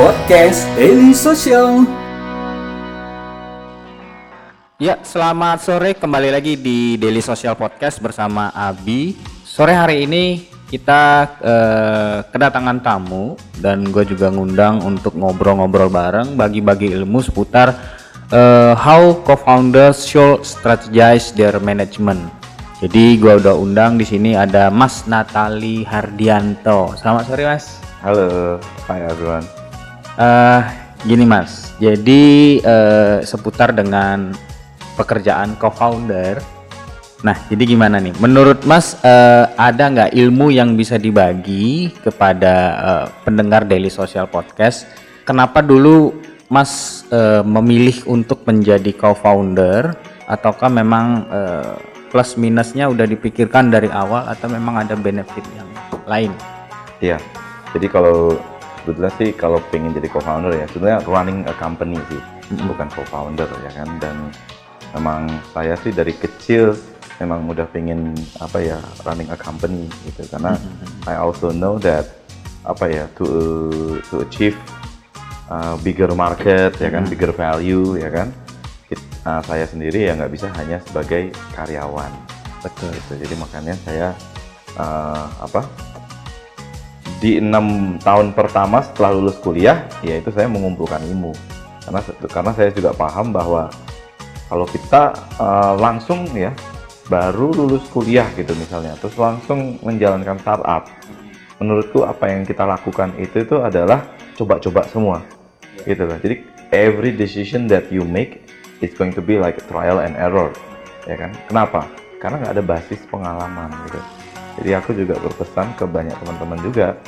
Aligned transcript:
Podcast 0.00 0.64
Daily 0.80 1.12
Social. 1.12 1.84
Ya, 4.80 4.96
selamat 5.04 5.60
sore 5.60 5.92
kembali 5.92 6.32
lagi 6.32 6.56
di 6.56 6.96
Daily 6.96 7.20
Social 7.20 7.52
Podcast 7.52 8.00
bersama 8.00 8.48
Abi. 8.56 9.12
Sore 9.44 9.76
hari 9.76 10.08
ini 10.08 10.48
kita 10.72 11.28
eh, 11.44 12.18
kedatangan 12.32 12.80
tamu 12.80 13.36
dan 13.60 13.92
gue 13.92 14.08
juga 14.08 14.32
ngundang 14.32 14.80
untuk 14.88 15.20
ngobrol-ngobrol 15.20 15.92
bareng, 15.92 16.32
bagi-bagi 16.32 16.96
ilmu 16.96 17.20
seputar 17.20 17.76
eh, 18.32 18.72
how 18.72 19.20
co-founders 19.20 20.08
should 20.08 20.48
strategize 20.48 21.28
their 21.36 21.60
management. 21.60 22.24
Jadi 22.80 23.20
gue 23.20 23.36
udah 23.36 23.52
undang 23.52 24.00
di 24.00 24.08
sini 24.08 24.32
ada 24.32 24.72
Mas 24.72 25.04
Natali 25.04 25.84
Hardianto. 25.84 26.96
Selamat 26.96 27.28
sore 27.28 27.44
Mas. 27.44 27.76
Halo, 28.00 28.56
hi 28.88 29.04
everyone. 29.04 29.59
Eh, 30.20 30.62
gini 31.08 31.24
Mas, 31.24 31.72
jadi 31.80 32.60
eh, 32.60 33.18
seputar 33.24 33.72
dengan 33.72 34.36
pekerjaan 34.92 35.56
co-founder. 35.56 36.44
Nah, 37.24 37.36
jadi 37.48 37.64
gimana 37.64 37.96
nih? 37.96 38.12
Menurut 38.20 38.68
Mas 38.68 39.00
eh, 39.00 39.48
ada 39.56 39.88
nggak 39.88 40.12
ilmu 40.12 40.52
yang 40.52 40.76
bisa 40.76 41.00
dibagi 41.00 41.96
kepada 42.04 42.54
eh, 42.76 43.06
pendengar 43.24 43.64
Daily 43.64 43.88
Social 43.88 44.28
Podcast? 44.28 44.84
Kenapa 45.24 45.64
dulu 45.64 46.12
Mas 46.52 47.00
eh, 47.08 47.40
memilih 47.40 48.04
untuk 48.04 48.44
menjadi 48.44 48.92
co-founder? 48.92 49.96
Ataukah 50.28 50.68
memang 50.68 51.24
eh, 51.32 51.74
plus 52.12 52.36
minusnya 52.36 52.92
udah 52.92 53.08
dipikirkan 53.08 53.72
dari 53.72 53.88
awal 53.88 54.28
atau 54.28 54.52
memang 54.52 54.84
ada 54.84 54.92
benefit 55.00 55.48
yang 55.56 55.68
lain? 56.04 56.36
Iya, 57.00 57.16
jadi 57.72 57.88
kalau 57.88 58.36
sebetulnya 58.82 59.12
sih 59.20 59.30
kalau 59.36 59.60
pengen 59.68 59.92
jadi 59.92 60.08
co-founder 60.10 60.52
ya, 60.56 60.66
sebenarnya 60.72 61.00
running 61.04 61.44
a 61.46 61.54
company 61.56 62.00
sih, 62.08 62.20
bukan 62.66 62.88
co-founder 62.90 63.48
ya 63.64 63.70
kan. 63.76 63.88
Dan 64.00 64.16
memang 64.96 65.30
saya 65.54 65.78
sih 65.80 65.94
dari 65.94 66.16
kecil 66.16 66.74
memang 67.20 67.44
udah 67.52 67.68
pengen 67.68 68.16
apa 68.40 68.58
ya 68.64 68.80
running 69.04 69.28
a 69.28 69.36
company 69.36 69.84
gitu, 70.08 70.24
karena 70.32 70.56
I 71.04 71.20
also 71.20 71.52
know 71.52 71.76
that 71.84 72.08
apa 72.64 72.88
ya 72.88 73.04
to 73.16 73.28
to 74.08 74.24
achieve 74.24 74.56
uh, 75.52 75.76
bigger 75.80 76.12
market 76.16 76.76
ya 76.80 76.88
kan, 76.88 77.04
bigger 77.08 77.32
value 77.36 78.00
ya 78.00 78.08
kan. 78.08 78.28
it- 78.90 79.04
uh, 79.22 79.38
saya 79.46 79.68
sendiri 79.68 80.08
ya 80.08 80.18
nggak 80.18 80.32
bisa 80.32 80.48
hanya 80.58 80.82
sebagai 80.82 81.30
karyawan. 81.54 82.10
Betul. 82.60 82.92
Gitu. 82.92 83.12
Jadi 83.24 83.34
makanya 83.40 83.74
saya 83.84 84.08
uh, 84.76 85.28
apa 85.40 85.64
di 87.20 87.36
enam 87.36 88.00
tahun 88.00 88.32
pertama 88.32 88.80
setelah 88.80 89.12
lulus 89.12 89.36
kuliah, 89.44 89.84
yaitu 90.00 90.32
saya 90.32 90.48
mengumpulkan 90.48 91.04
ilmu. 91.04 91.36
Karena 91.84 92.00
karena 92.32 92.52
saya 92.56 92.72
juga 92.72 92.96
paham 92.96 93.30
bahwa 93.30 93.68
kalau 94.48 94.64
kita 94.66 95.12
uh, 95.36 95.76
langsung 95.76 96.26
ya 96.32 96.50
baru 97.12 97.52
lulus 97.52 97.84
kuliah 97.92 98.24
gitu 98.34 98.56
misalnya, 98.56 98.96
terus 98.98 99.14
langsung 99.20 99.76
menjalankan 99.84 100.40
startup, 100.40 100.88
menurutku 101.60 102.08
apa 102.08 102.32
yang 102.32 102.42
kita 102.48 102.64
lakukan 102.64 103.12
itu 103.20 103.44
itu 103.44 103.60
adalah 103.60 104.16
coba-coba 104.40 104.88
semua, 104.88 105.18
gitu 105.84 106.08
loh. 106.08 106.16
Jadi 106.16 106.46
every 106.72 107.12
decision 107.12 107.68
that 107.68 107.92
you 107.92 108.06
make 108.06 108.48
is 108.80 108.96
going 108.96 109.12
to 109.12 109.20
be 109.20 109.36
like 109.36 109.60
trial 109.68 110.00
and 110.00 110.16
error, 110.16 110.48
ya 111.04 111.20
kan? 111.20 111.36
Kenapa? 111.50 111.84
Karena 112.16 112.40
nggak 112.40 112.54
ada 112.56 112.64
basis 112.64 113.00
pengalaman 113.10 113.68
gitu. 113.90 114.00
Jadi 114.58 114.70
aku 114.74 114.90
juga 114.96 115.14
berpesan 115.20 115.76
ke 115.78 115.84
banyak 115.86 116.16
teman-teman 116.18 116.58
juga, 116.64 116.98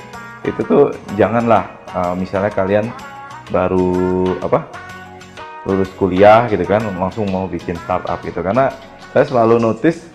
itu 0.46 0.60
tuh 0.62 0.94
janganlah 1.18 1.66
uh, 1.90 2.14
misalnya 2.14 2.52
kalian 2.54 2.86
baru 3.50 4.38
apa 4.40 4.70
lulus 5.66 5.90
kuliah 5.94 6.50
gitu 6.50 6.66
kan 6.66 6.82
langsung 6.98 7.26
mau 7.30 7.50
bikin 7.50 7.74
startup 7.82 8.18
gitu. 8.22 8.42
Karena 8.42 8.70
saya 9.12 9.24
selalu 9.26 9.58
notice 9.58 10.06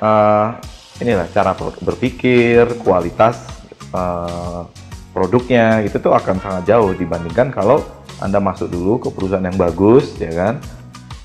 uh, 0.00 0.56
inilah 1.00 1.28
cara 1.32 1.52
ber- 1.56 1.80
berpikir 1.80 2.66
kualitas 2.80 3.44
uh, 3.92 4.66
produknya 5.10 5.82
itu 5.82 5.98
tuh 5.98 6.14
akan 6.14 6.38
sangat 6.38 6.70
jauh 6.70 6.94
dibandingkan 6.94 7.50
kalau 7.50 7.82
anda 8.20 8.38
masuk 8.38 8.68
dulu 8.68 9.00
ke 9.00 9.08
perusahaan 9.10 9.42
yang 9.42 9.56
bagus 9.56 10.14
ya 10.20 10.30
kan 10.30 10.54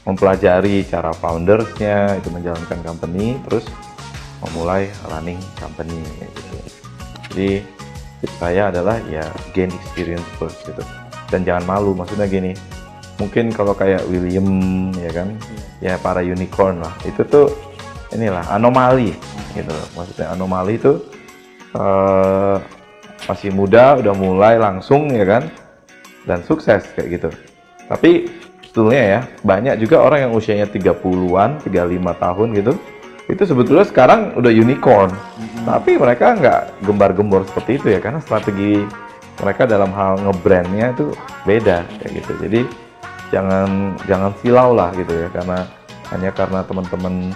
mempelajari 0.05 0.85
cara 0.85 1.11
foundersnya 1.11 2.17
itu 2.17 2.29
menjalankan 2.31 2.79
company 2.81 3.37
terus 3.45 3.65
memulai 4.51 4.89
running 5.09 5.41
company 5.57 6.01
gitu. 6.21 6.57
Jadi 7.31 7.49
tips 8.23 8.37
saya 8.39 8.71
adalah 8.71 8.97
ya 9.09 9.25
gain 9.51 9.71
experience 9.71 10.25
first 10.37 10.63
gitu. 10.63 10.81
Dan 11.29 11.41
jangan 11.41 11.65
malu 11.65 11.97
maksudnya 11.97 12.29
gini 12.29 12.53
mungkin 13.19 13.51
kalau 13.51 13.71
kayak 13.75 14.03
William 14.11 14.47
ya 14.99 15.11
kan? 15.11 15.27
Ya 15.83 15.95
para 15.99 16.23
unicorn 16.23 16.83
lah. 16.83 16.93
Itu 17.03 17.23
tuh 17.27 17.47
inilah 18.15 18.45
anomali 18.51 19.15
gitu. 19.55 19.75
Maksudnya 19.95 20.35
anomali 20.35 20.79
itu 20.79 20.99
eh, 21.75 22.57
masih 23.25 23.49
muda 23.55 23.99
udah 23.99 24.13
mulai 24.15 24.55
langsung 24.59 25.11
ya 25.11 25.25
kan? 25.25 25.43
Dan 26.25 26.41
sukses 26.41 26.85
kayak 26.97 27.21
gitu. 27.21 27.29
Tapi 27.85 28.27
sebetulnya 28.75 29.03
ya 29.07 29.19
banyak 29.45 29.75
juga 29.79 30.03
orang 30.03 30.27
yang 30.27 30.33
usianya 30.35 30.67
30-an 30.67 31.63
35 31.63 31.71
tahun 31.95 32.47
gitu 32.59 32.73
itu 33.25 33.43
sebetulnya 33.45 33.85
sekarang 33.85 34.37
udah 34.37 34.51
unicorn. 34.53 35.09
Tapi 35.65 35.97
mereka 35.97 36.37
nggak 36.37 36.85
gembar-gembor 36.85 37.41
seperti 37.49 37.81
itu 37.81 37.87
ya 37.97 37.99
karena 37.99 38.21
strategi 38.21 38.85
mereka 39.41 39.65
dalam 39.65 39.89
hal 39.91 40.21
ngebrandnya 40.21 40.93
itu 40.93 41.11
beda 41.43 41.83
kayak 42.01 42.11
gitu. 42.21 42.31
Jadi 42.45 42.61
jangan 43.33 43.97
jangan 44.05 44.31
silau 44.39 44.77
lah 44.77 44.93
gitu 44.93 45.13
ya 45.25 45.27
karena 45.33 45.65
hanya 46.13 46.29
karena 46.29 46.59
teman-teman 46.61 47.33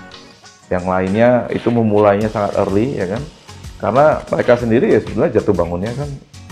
yang 0.70 0.86
lainnya 0.86 1.50
itu 1.50 1.74
memulainya 1.74 2.30
sangat 2.30 2.54
early 2.62 2.94
ya 2.94 3.10
kan? 3.10 3.22
Karena 3.80 4.06
mereka 4.30 4.54
sendiri 4.60 4.94
ya 4.94 5.00
sebenarnya 5.02 5.42
jatuh 5.42 5.56
bangunnya 5.56 5.92
kan 5.98 6.10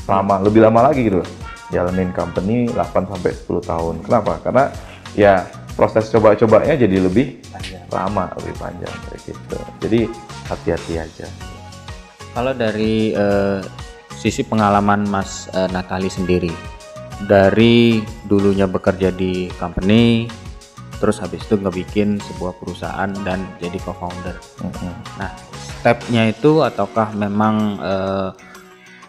lama 0.07 0.35
lebih 0.41 0.63
lama 0.63 0.89
lagi 0.89 1.11
gitu 1.11 1.21
jalanin 1.67 2.15
company 2.15 2.71
8 2.71 3.11
sampai 3.11 3.31
10 3.35 3.59
tahun. 3.59 3.95
Kenapa? 4.03 4.39
Karena 4.39 4.71
ya 5.13 5.43
proses 5.75 6.07
coba-cobanya 6.09 6.79
jadi 6.79 6.97
lebih 7.03 7.43
lama 7.91 8.31
lebih 8.41 8.55
panjang 8.59 8.95
kayak 9.07 9.21
gitu 9.31 9.57
jadi 9.83 9.99
hati-hati 10.47 10.95
aja 10.99 11.27
Kalau 12.37 12.53
dari 12.53 13.17
eh, 13.17 13.65
sisi 14.13 14.45
pengalaman 14.45 15.09
Mas 15.09 15.49
eh, 15.57 15.65
Natali 15.73 16.05
sendiri, 16.05 16.53
dari 17.25 17.97
dulunya 18.29 18.69
bekerja 18.69 19.09
di 19.09 19.49
company, 19.57 20.29
terus 21.01 21.17
habis 21.17 21.41
itu 21.49 21.57
ngebikin 21.57 22.21
sebuah 22.21 22.53
perusahaan 22.61 23.09
dan 23.25 23.41
jadi 23.57 23.81
co-founder. 23.81 24.37
Mm-mm. 24.61 24.93
Nah, 25.17 25.33
stepnya 25.81 26.29
itu 26.29 26.61
ataukah 26.61 27.13
memang 27.17 27.81
eh, 27.81 28.29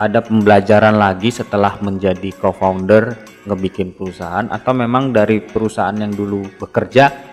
ada 0.01 0.25
pembelajaran 0.25 0.97
lagi 0.97 1.29
setelah 1.29 1.77
menjadi 1.85 2.33
co-founder 2.33 3.13
ngebikin 3.45 3.93
perusahaan 3.93 4.49
atau 4.49 4.73
memang 4.73 5.13
dari 5.13 5.45
perusahaan 5.45 5.97
yang 5.97 6.17
dulu 6.17 6.49
bekerja 6.61 7.28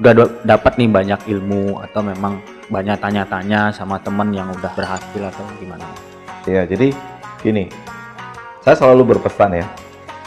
udah 0.00 0.40
dapat 0.48 0.80
nih 0.80 0.88
banyak 0.88 1.20
ilmu 1.28 1.84
atau 1.84 2.00
memang 2.00 2.40
banyak 2.72 2.96
tanya-tanya 2.96 3.68
sama 3.68 4.00
teman 4.00 4.32
yang 4.32 4.48
udah 4.48 4.72
berhasil 4.72 5.22
atau 5.28 5.44
gimana? 5.60 5.84
Ya, 6.48 6.64
jadi 6.64 6.96
gini, 7.44 7.68
saya 8.64 8.80
selalu 8.80 9.12
berpesan 9.12 9.60
ya, 9.60 9.68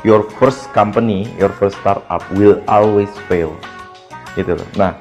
your 0.05 0.29
first 0.37 0.69
company, 0.77 1.25
your 1.41 1.49
first 1.57 1.73
startup 1.81 2.21
will 2.37 2.61
always 2.69 3.09
fail, 3.25 3.57
gitu 4.37 4.53
loh. 4.53 4.69
Nah, 4.77 4.93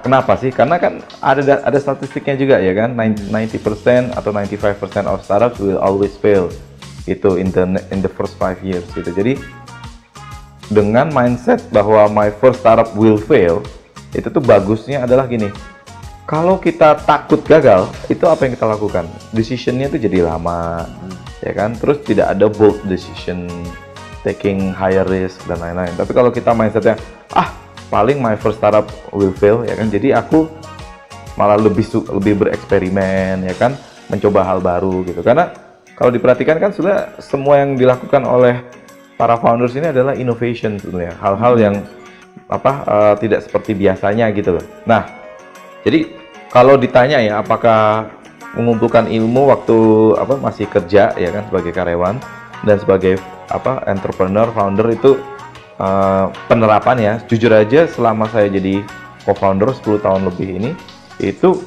kenapa 0.00 0.40
sih? 0.40 0.48
Karena 0.48 0.80
kan 0.80 1.04
ada 1.20 1.60
ada 1.60 1.76
statistiknya 1.76 2.40
juga 2.40 2.56
ya 2.56 2.72
kan, 2.72 2.96
90% 2.96 4.16
atau 4.16 4.32
95% 4.32 5.04
of 5.04 5.20
startups 5.20 5.60
will 5.60 5.76
always 5.84 6.16
fail, 6.16 6.48
itu 7.04 7.36
in 7.36 7.52
the 7.52 7.68
in 7.92 8.00
the 8.00 8.08
first 8.08 8.40
five 8.40 8.56
years 8.64 8.88
gitu. 8.96 9.12
Jadi 9.12 9.36
dengan 10.70 11.10
mindset 11.14 11.62
bahwa 11.70 12.10
my 12.10 12.28
first 12.42 12.62
startup 12.62 12.90
will 12.98 13.18
fail, 13.18 13.62
itu 14.14 14.26
tuh 14.26 14.42
bagusnya 14.42 15.06
adalah 15.06 15.28
gini, 15.30 15.50
kalau 16.26 16.58
kita 16.58 16.98
takut 17.06 17.38
gagal, 17.46 17.86
itu 18.10 18.26
apa 18.26 18.46
yang 18.46 18.52
kita 18.58 18.66
lakukan? 18.66 19.06
Decisionnya 19.30 19.86
itu 19.86 20.10
jadi 20.10 20.26
lama, 20.26 20.82
ya 21.38 21.54
kan? 21.54 21.78
Terus 21.78 22.02
tidak 22.02 22.34
ada 22.34 22.50
bold 22.50 22.82
decision, 22.90 23.46
taking 24.26 24.74
higher 24.74 25.06
risk 25.06 25.38
dan 25.46 25.62
lain-lain. 25.62 25.94
Tapi 25.94 26.10
kalau 26.10 26.34
kita 26.34 26.50
mindsetnya, 26.50 26.98
ah 27.30 27.54
paling 27.94 28.18
my 28.18 28.34
first 28.34 28.58
startup 28.58 28.90
will 29.14 29.30
fail, 29.38 29.62
ya 29.62 29.78
kan? 29.78 29.86
Jadi 29.86 30.10
aku 30.10 30.50
malah 31.38 31.62
lebih 31.62 31.86
lebih 32.18 32.42
bereksperimen, 32.42 33.46
ya 33.46 33.54
kan? 33.54 33.78
Mencoba 34.10 34.42
hal 34.42 34.58
baru 34.58 35.06
gitu. 35.06 35.22
Karena 35.22 35.54
kalau 35.94 36.10
diperhatikan 36.10 36.58
kan 36.58 36.74
sebenarnya 36.74 37.22
semua 37.22 37.62
yang 37.62 37.78
dilakukan 37.78 38.26
oleh 38.26 38.66
para 39.16 39.40
founders 39.40 39.72
ini 39.76 39.90
adalah 39.90 40.12
innovation 40.14 40.76
sebenarnya, 40.76 41.16
hal-hal 41.20 41.54
yang 41.56 41.74
apa 42.46 42.72
eh, 42.86 43.14
tidak 43.26 43.40
seperti 43.48 43.72
biasanya 43.74 44.30
gitu 44.30 44.60
loh. 44.60 44.64
Nah, 44.84 45.08
jadi 45.82 46.12
kalau 46.52 46.78
ditanya 46.78 47.18
ya 47.20 47.42
apakah 47.42 48.12
mengumpulkan 48.56 49.10
ilmu 49.12 49.52
waktu 49.52 49.78
apa 50.16 50.40
masih 50.40 50.64
kerja 50.70 51.12
ya 51.12 51.28
kan 51.28 51.44
sebagai 51.52 51.76
karyawan 51.76 52.16
dan 52.64 52.76
sebagai 52.80 53.20
apa 53.52 53.84
entrepreneur 53.84 54.48
founder 54.50 54.88
itu 54.90 55.20
uh, 55.76 56.32
penerapan 56.48 56.96
ya 56.96 57.14
jujur 57.28 57.52
aja 57.52 57.84
selama 57.84 58.26
saya 58.32 58.48
jadi 58.48 58.80
co-founder 59.28 59.70
10 59.76 60.00
tahun 60.00 60.22
lebih 60.32 60.48
ini 60.56 60.70
itu 61.20 61.60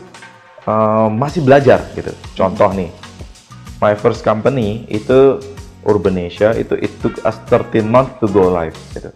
uh, 0.66 1.08
masih 1.14 1.46
belajar 1.46 1.86
gitu. 1.94 2.10
Contoh 2.34 2.74
nih 2.74 2.90
my 3.80 3.94
first 3.94 4.26
company 4.26 4.90
itu 4.90 5.38
Urbanesia 5.90 6.54
itu 6.54 6.78
it 6.78 6.94
took 7.02 7.18
us 7.26 7.42
13 7.50 7.90
months 7.90 8.14
to 8.22 8.30
go 8.30 8.54
live 8.54 8.78
gitu 8.94 9.10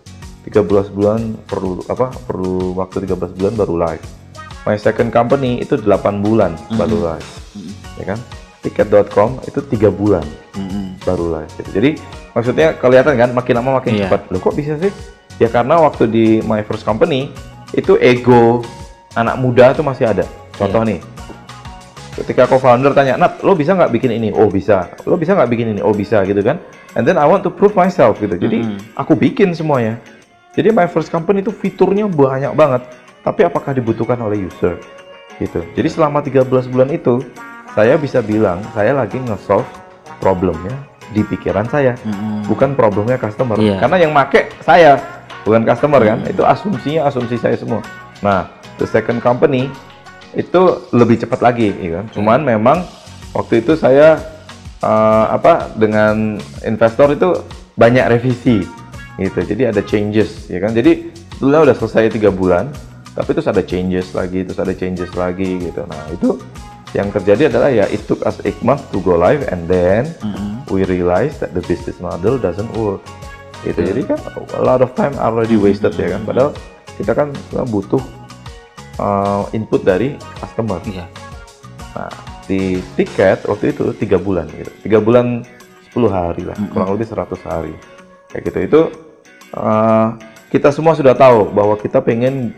13 0.49 0.89
bulan 0.91 1.37
perlu 1.45 1.85
apa 1.87 2.09
perlu 2.25 2.73
waktu 2.75 3.05
13 3.05 3.37
bulan 3.37 3.53
baru 3.53 3.75
live 3.77 4.03
my 4.65 4.75
second 4.75 5.13
company 5.13 5.61
itu 5.61 5.77
8 5.77 6.25
bulan 6.25 6.57
mm 6.57 6.61
-hmm. 6.65 6.77
baru 6.81 6.97
live 7.13 7.27
mm 7.55 7.61
-hmm. 7.61 7.73
ya 8.01 8.05
kan 8.15 8.19
tiket.com 8.63 9.29
itu 9.45 9.59
tiga 9.69 9.93
bulan 9.93 10.25
mm 10.55 10.65
-hmm. 10.67 10.85
baru 11.05 11.25
live 11.39 11.51
gitu. 11.61 11.69
jadi 11.71 11.89
maksudnya 12.33 12.67
kelihatan 12.75 13.15
kan 13.15 13.29
makin 13.31 13.53
lama 13.61 13.79
makin 13.79 13.93
yeah. 13.93 14.09
cepat 14.09 14.21
lo 14.33 14.37
kok 14.41 14.55
bisa 14.57 14.73
sih 14.81 14.91
ya 15.37 15.47
karena 15.47 15.77
waktu 15.79 16.09
di 16.09 16.25
my 16.43 16.65
first 16.65 16.83
company 16.83 17.29
itu 17.77 17.95
ego 18.01 18.65
anak 19.13 19.37
muda 19.37 19.71
tuh 19.77 19.85
masih 19.85 20.09
ada 20.09 20.25
contoh 20.57 20.81
yeah. 20.83 20.97
nih 20.97 21.12
ketika 22.13 22.45
co-founder 22.45 22.93
tanya 22.93 23.17
Nat 23.17 23.41
lo 23.41 23.57
bisa 23.57 23.73
nggak 23.73 23.91
bikin 23.93 24.11
ini? 24.13 24.29
Oh 24.33 24.49
bisa. 24.49 24.93
Lo 25.09 25.17
bisa 25.17 25.33
nggak 25.33 25.49
bikin 25.49 25.67
ini? 25.77 25.81
Oh 25.81 25.93
bisa 25.93 26.21
gitu 26.23 26.39
kan. 26.45 26.61
And 26.93 27.03
then 27.09 27.17
I 27.17 27.25
want 27.25 27.41
to 27.45 27.51
prove 27.51 27.73
myself 27.73 28.21
gitu. 28.21 28.37
Jadi 28.37 28.61
mm 28.61 28.67
-hmm. 28.69 28.99
aku 29.01 29.17
bikin 29.17 29.53
semuanya. 29.57 29.97
Jadi 30.53 30.69
my 30.69 30.85
first 30.85 31.09
company 31.09 31.41
itu 31.41 31.49
fiturnya 31.49 32.05
banyak 32.05 32.53
banget 32.53 32.85
tapi 33.23 33.47
apakah 33.47 33.71
dibutuhkan 33.73 34.19
oleh 34.21 34.45
user 34.45 34.77
gitu. 35.41 35.65
Jadi 35.73 35.87
selama 35.89 36.21
13 36.21 36.45
bulan 36.69 36.91
itu 36.93 37.23
saya 37.73 37.97
bisa 37.97 38.21
bilang 38.21 38.61
saya 38.77 38.93
lagi 38.93 39.17
nge-solve 39.17 39.65
problemnya 40.21 40.75
di 41.09 41.25
pikiran 41.25 41.65
saya 41.65 41.97
mm 41.97 42.13
-hmm. 42.13 42.37
bukan 42.45 42.77
problemnya 42.77 43.17
customer. 43.17 43.57
Yeah. 43.57 43.81
karena 43.81 43.97
yang 44.05 44.11
make 44.13 44.53
saya 44.61 45.01
bukan 45.41 45.65
customer 45.65 46.03
kan. 46.05 46.21
Mm 46.21 46.29
-hmm. 46.29 46.33
itu 46.37 46.43
asumsinya 46.45 47.01
asumsi 47.09 47.35
saya 47.41 47.57
semua. 47.57 47.81
Nah 48.21 48.45
the 48.77 48.85
second 48.85 49.23
company 49.25 49.73
itu 50.33 50.61
lebih 50.93 51.21
cepat 51.21 51.39
lagi, 51.41 51.69
ya 51.69 52.01
kan? 52.01 52.05
Cuman 52.13 52.39
hmm. 52.41 52.49
memang 52.57 52.77
waktu 53.33 53.61
itu 53.61 53.77
saya 53.77 54.21
uh, 54.81 55.25
apa 55.33 55.73
dengan 55.77 56.37
investor 56.65 57.13
itu 57.13 57.37
banyak 57.77 58.05
revisi, 58.17 58.65
gitu. 59.17 59.39
Jadi 59.41 59.69
ada 59.69 59.81
changes, 59.85 60.49
ya 60.49 60.61
kan? 60.61 60.73
Jadi 60.73 61.13
dulu 61.37 61.65
udah 61.65 61.75
selesai 61.77 62.13
tiga 62.13 62.29
bulan, 62.29 62.69
tapi 63.13 63.29
terus 63.33 63.49
ada 63.49 63.61
changes 63.65 64.13
lagi, 64.13 64.45
terus 64.45 64.59
ada 64.61 64.73
changes 64.73 65.11
lagi, 65.13 65.59
gitu. 65.61 65.85
Nah 65.85 66.03
itu 66.13 66.37
yang 66.93 67.09
terjadi 67.09 67.49
adalah 67.49 67.69
ya 67.73 67.85
it 67.89 68.05
took 68.05 68.21
us 68.23 68.37
eight 68.45 68.57
months 68.61 68.85
to 68.93 69.01
go 69.01 69.17
live 69.17 69.41
and 69.49 69.65
then 69.65 70.05
mm-hmm. 70.21 70.61
we 70.69 70.85
realized 70.85 71.41
that 71.41 71.51
the 71.57 71.63
business 71.65 71.97
model 71.97 72.37
doesn't 72.37 72.69
work 72.77 73.01
gitu 73.65 73.81
mm. 73.81 73.87
jadi 73.89 74.01
kan 74.13 74.19
a 74.61 74.61
lot 74.61 74.79
of 74.85 74.93
time 74.93 75.17
already 75.17 75.57
wasted 75.57 75.89
mm-hmm. 75.97 76.05
ya 76.05 76.15
kan 76.17 76.21
padahal 76.21 76.51
kita 77.01 77.11
kan 77.17 77.27
butuh 77.73 78.01
uh, 78.99 79.45
input 79.55 79.81
dari 79.81 80.17
customer. 80.37 80.81
Iya. 80.85 81.05
Nah, 81.93 82.13
di 82.49 82.81
tiket 82.99 83.47
waktu 83.47 83.71
itu 83.71 83.95
tiga 83.95 84.19
bulan 84.19 84.49
gitu, 84.51 84.71
tiga 84.83 84.99
bulan 84.99 85.45
10 85.93 86.09
hari 86.09 86.43
lah, 86.43 86.57
mm 86.57 86.65
-hmm. 86.67 86.73
kurang 86.73 86.89
lebih 86.97 87.07
100 87.07 87.49
hari. 87.49 87.73
Kayak 88.33 88.41
gitu 88.49 88.59
itu 88.59 88.81
uh, 89.55 90.17
kita 90.49 90.73
semua 90.73 90.97
sudah 90.97 91.13
tahu 91.13 91.53
bahwa 91.53 91.77
kita 91.77 92.01
pengen 92.01 92.53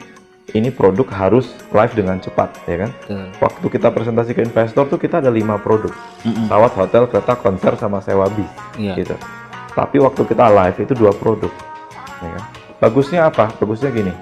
ini 0.54 0.70
produk 0.72 1.10
harus 1.12 1.52
live 1.74 1.94
dengan 1.98 2.22
cepat, 2.22 2.54
ya 2.70 2.88
kan? 2.88 2.92
Mm. 3.12 3.28
Waktu 3.44 3.66
kita 3.66 3.92
presentasi 3.92 4.32
ke 4.38 4.46
investor 4.46 4.88
tuh 4.88 5.00
kita 5.02 5.20
ada 5.20 5.34
lima 5.34 5.60
produk, 5.60 5.92
mm 5.92 6.32
-hmm. 6.32 6.46
pesawat, 6.48 6.72
hotel, 6.78 7.04
kereta, 7.12 7.34
konser, 7.36 7.74
sama 7.76 8.00
sewa 8.00 8.30
bis, 8.32 8.48
yeah. 8.78 8.96
gitu. 8.96 9.18
Tapi 9.76 10.00
waktu 10.00 10.22
kita 10.24 10.46
live 10.48 10.78
itu 10.80 10.94
dua 10.96 11.12
produk, 11.12 11.52
ya 12.24 12.30
kan? 12.40 12.44
Bagusnya 12.80 13.28
apa? 13.28 13.52
Bagusnya 13.58 13.90
gini, 13.92 14.14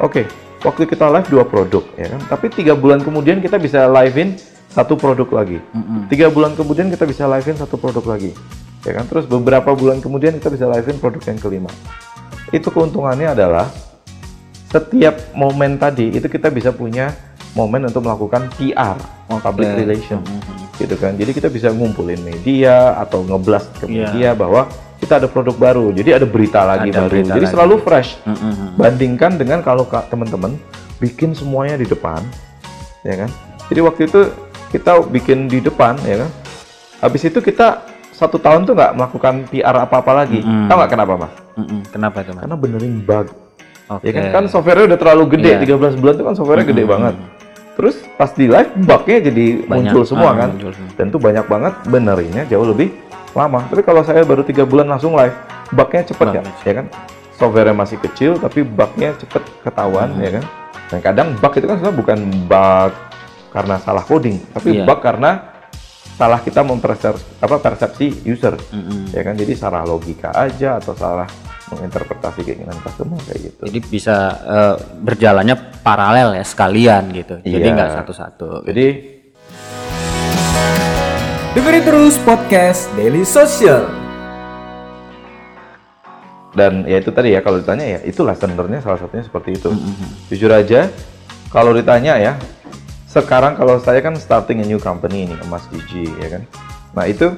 oke, 0.00 0.22
okay, 0.22 0.24
waktu 0.62 0.86
kita 0.86 1.10
live 1.10 1.28
dua 1.28 1.44
produk 1.46 1.84
ya 1.98 2.06
kan 2.10 2.20
tapi 2.30 2.46
tiga 2.50 2.74
bulan 2.78 3.02
kemudian 3.02 3.42
kita 3.42 3.58
bisa 3.58 3.86
livein 3.90 4.38
satu 4.72 4.96
produk 4.96 5.28
lagi 5.28 5.58
tiga 6.08 6.32
bulan 6.32 6.54
kemudian 6.56 6.88
kita 6.88 7.04
bisa 7.04 7.26
livein 7.28 7.58
satu 7.58 7.76
produk 7.76 8.04
lagi 8.06 8.32
ya 8.82 8.92
kan 8.98 9.04
terus 9.06 9.26
beberapa 9.26 9.74
bulan 9.74 9.98
kemudian 9.98 10.34
kita 10.38 10.50
bisa 10.50 10.66
livein 10.70 10.98
produk 10.98 11.22
yang 11.26 11.38
kelima 11.38 11.70
itu 12.54 12.68
keuntungannya 12.70 13.34
adalah 13.34 13.66
setiap 14.72 15.34
momen 15.36 15.76
tadi 15.76 16.14
itu 16.14 16.26
kita 16.30 16.48
bisa 16.48 16.72
punya 16.72 17.12
momen 17.52 17.84
untuk 17.84 18.08
melakukan 18.08 18.48
PR 18.56 18.96
public 19.28 19.68
yeah. 19.68 19.78
relation 19.84 20.20
mm-hmm. 20.24 20.80
gitu 20.80 20.94
kan 20.96 21.12
jadi 21.16 21.30
kita 21.36 21.48
bisa 21.52 21.68
ngumpulin 21.68 22.20
media 22.24 22.96
atau 22.96 23.20
ngeblast 23.24 23.68
ke 23.84 23.86
iya. 23.88 24.08
media 24.08 24.22
yeah. 24.32 24.34
bahwa 24.34 24.68
kita 25.02 25.18
ada 25.18 25.26
produk 25.26 25.58
baru, 25.58 25.90
jadi 25.90 26.22
ada 26.22 26.26
berita 26.30 26.62
lagi 26.62 26.94
ada 26.94 27.02
baru, 27.02 27.10
berita 27.10 27.34
jadi 27.34 27.46
lagi. 27.50 27.54
selalu 27.58 27.74
fresh. 27.82 28.22
Mm 28.22 28.36
-hmm. 28.38 28.68
Bandingkan 28.78 29.32
dengan 29.34 29.58
kalau 29.58 29.82
teman-teman 30.06 30.54
bikin 31.02 31.34
semuanya 31.34 31.74
di 31.74 31.90
depan, 31.90 32.22
ya 33.02 33.26
kan? 33.26 33.30
Jadi 33.66 33.80
waktu 33.82 34.00
itu 34.06 34.30
kita 34.70 35.02
bikin 35.10 35.50
di 35.50 35.58
depan, 35.58 35.98
ya 36.06 36.22
kan? 36.22 36.30
Habis 37.02 37.26
itu 37.26 37.42
kita 37.42 37.82
satu 38.14 38.38
tahun 38.38 38.62
tuh 38.62 38.78
nggak 38.78 38.92
melakukan 38.94 39.34
PR 39.50 39.74
apa-apa 39.74 40.22
lagi. 40.22 40.38
Mm 40.38 40.46
-hmm. 40.46 40.66
Tahu 40.70 40.76
nggak 40.78 40.92
kenapa, 40.94 41.12
Mas? 41.18 41.34
Mm 41.58 41.64
-hmm. 41.66 41.80
Kenapa 41.90 42.16
itu, 42.22 42.30
Mas? 42.30 42.42
Karena 42.46 42.56
benerin 42.62 42.94
bug. 43.02 43.26
Okay. 43.98 44.06
Ya 44.06 44.10
kan, 44.14 44.24
kan 44.30 44.44
software 44.46 44.86
udah 44.86 44.98
terlalu 45.02 45.34
gede, 45.34 45.50
yeah. 45.58 45.66
13 45.66 45.98
bulan 45.98 46.14
itu 46.14 46.24
kan 46.30 46.34
software 46.38 46.62
mm 46.62 46.70
-hmm. 46.70 46.78
gede 46.78 46.84
banget. 46.86 47.14
Terus 47.74 47.96
pas 48.14 48.30
di 48.30 48.46
live 48.46 48.70
bugnya 48.86 49.18
jadi 49.18 49.46
banyak. 49.66 49.90
muncul 49.90 50.02
semua 50.06 50.30
ah, 50.30 50.46
kan, 50.46 50.48
muncul 50.54 50.70
dan 50.94 51.06
tuh 51.10 51.18
banyak 51.18 51.46
banget 51.50 51.74
benerinnya 51.90 52.44
jauh 52.46 52.68
lebih 52.68 52.92
lama. 53.32 53.64
Tapi 53.68 53.82
kalau 53.84 54.02
saya 54.04 54.22
baru 54.24 54.44
tiga 54.44 54.64
bulan 54.64 54.88
langsung 54.88 55.16
live, 55.16 55.34
bugnya 55.72 56.02
cepet 56.04 56.26
ya, 56.32 56.42
ya 56.64 56.72
kan? 56.82 56.86
Software 57.36 57.72
masih 57.74 57.98
kecil, 57.98 58.36
tapi 58.38 58.62
bugnya 58.62 59.16
cepet 59.18 59.42
ketahuan, 59.64 60.12
hmm. 60.14 60.22
ya 60.22 60.30
kan? 60.40 60.44
Dan 60.92 61.00
kadang 61.00 61.28
bug 61.40 61.52
itu 61.56 61.66
kan 61.66 61.76
sebenarnya 61.80 61.96
bukan 61.96 62.18
bug 62.44 62.92
karena 63.52 63.74
salah 63.80 64.04
coding, 64.04 64.36
tapi 64.52 64.68
yeah. 64.76 64.84
bug 64.84 65.00
karena 65.00 65.30
salah 66.20 66.40
kita 66.44 66.60
mempersepsi 66.60 67.40
apa 67.40 67.56
persepsi 67.56 68.06
user, 68.28 68.54
mm-hmm. 68.54 69.16
ya 69.16 69.22
kan? 69.24 69.34
Jadi 69.34 69.52
salah 69.56 69.82
logika 69.88 70.36
aja 70.36 70.76
atau 70.76 70.92
salah 70.92 71.24
menginterpretasi 71.72 72.44
keinginan 72.44 72.76
customer 72.84 73.16
kayak 73.24 73.40
gitu. 73.48 73.62
Jadi 73.72 73.80
bisa 73.88 74.16
uh, 74.44 74.76
berjalannya 75.00 75.80
paralel 75.80 76.36
ya 76.36 76.44
sekalian 76.44 77.08
gitu. 77.16 77.40
Jadi 77.40 77.64
iya. 77.64 77.72
nggak 77.72 77.90
satu-satu. 77.96 78.68
Jadi 78.68 78.86
Dengerin 81.52 81.84
terus 81.84 82.16
podcast 82.24 82.88
Daily 82.96 83.28
Social. 83.28 83.84
Dan 86.56 86.88
ya 86.88 86.96
itu 86.96 87.12
tadi 87.12 87.36
ya 87.36 87.44
kalau 87.44 87.60
ditanya 87.60 87.84
ya 87.84 87.98
itu 88.08 88.24
lesson 88.24 88.56
salah 88.56 88.96
satunya 88.96 89.20
seperti 89.20 89.60
itu. 89.60 89.68
Mm 89.68 89.76
-hmm. 89.76 90.08
Jujur 90.32 90.48
aja 90.48 90.88
kalau 91.52 91.76
ditanya 91.76 92.16
ya 92.16 92.40
sekarang 93.04 93.52
kalau 93.60 93.76
saya 93.84 94.00
kan 94.00 94.16
starting 94.16 94.64
a 94.64 94.66
new 94.66 94.80
company 94.80 95.28
ini 95.28 95.36
Emas 95.44 95.68
Gigi 95.68 96.08
ya 96.24 96.40
kan. 96.40 96.42
Nah 96.96 97.04
itu 97.04 97.28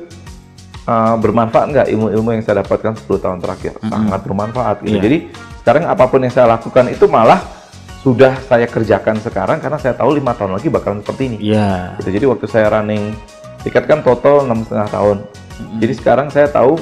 uh, 0.86 1.18
bermanfaat 1.18 1.74
nggak 1.74 1.86
ilmu-ilmu 1.90 2.38
yang 2.38 2.42
saya 2.46 2.62
dapatkan 2.62 2.94
10 2.94 3.18
tahun 3.18 3.42
terakhir? 3.42 3.82
Mm 3.82 3.82
-hmm. 3.82 3.98
Sangat 3.98 4.20
bermanfaat 4.30 4.76
gitu. 4.86 4.94
Yeah. 4.94 5.04
Jadi 5.10 5.18
sekarang 5.58 5.90
apa 5.90 6.06
pun 6.06 6.22
yang 6.22 6.30
saya 6.30 6.46
lakukan 6.54 6.86
itu 6.86 7.10
malah 7.10 7.42
sudah 8.06 8.38
saya 8.46 8.70
kerjakan 8.70 9.18
sekarang 9.18 9.58
karena 9.58 9.82
saya 9.82 9.98
tahu 9.98 10.14
lima 10.14 10.38
tahun 10.38 10.54
lagi 10.54 10.70
bakalan 10.70 11.02
seperti 11.02 11.34
ini. 11.34 11.50
Iya. 11.50 11.58
Yeah. 11.58 11.78
Gitu. 11.98 12.10
Jadi 12.14 12.24
waktu 12.30 12.46
saya 12.46 12.78
running 12.78 13.33
tiket 13.64 13.84
kan 13.88 14.04
total 14.04 14.44
enam 14.44 14.62
setengah 14.62 14.88
tahun. 14.92 15.16
Mm-hmm. 15.24 15.78
Jadi 15.80 15.92
sekarang 15.96 16.28
saya 16.28 16.46
tahu 16.52 16.76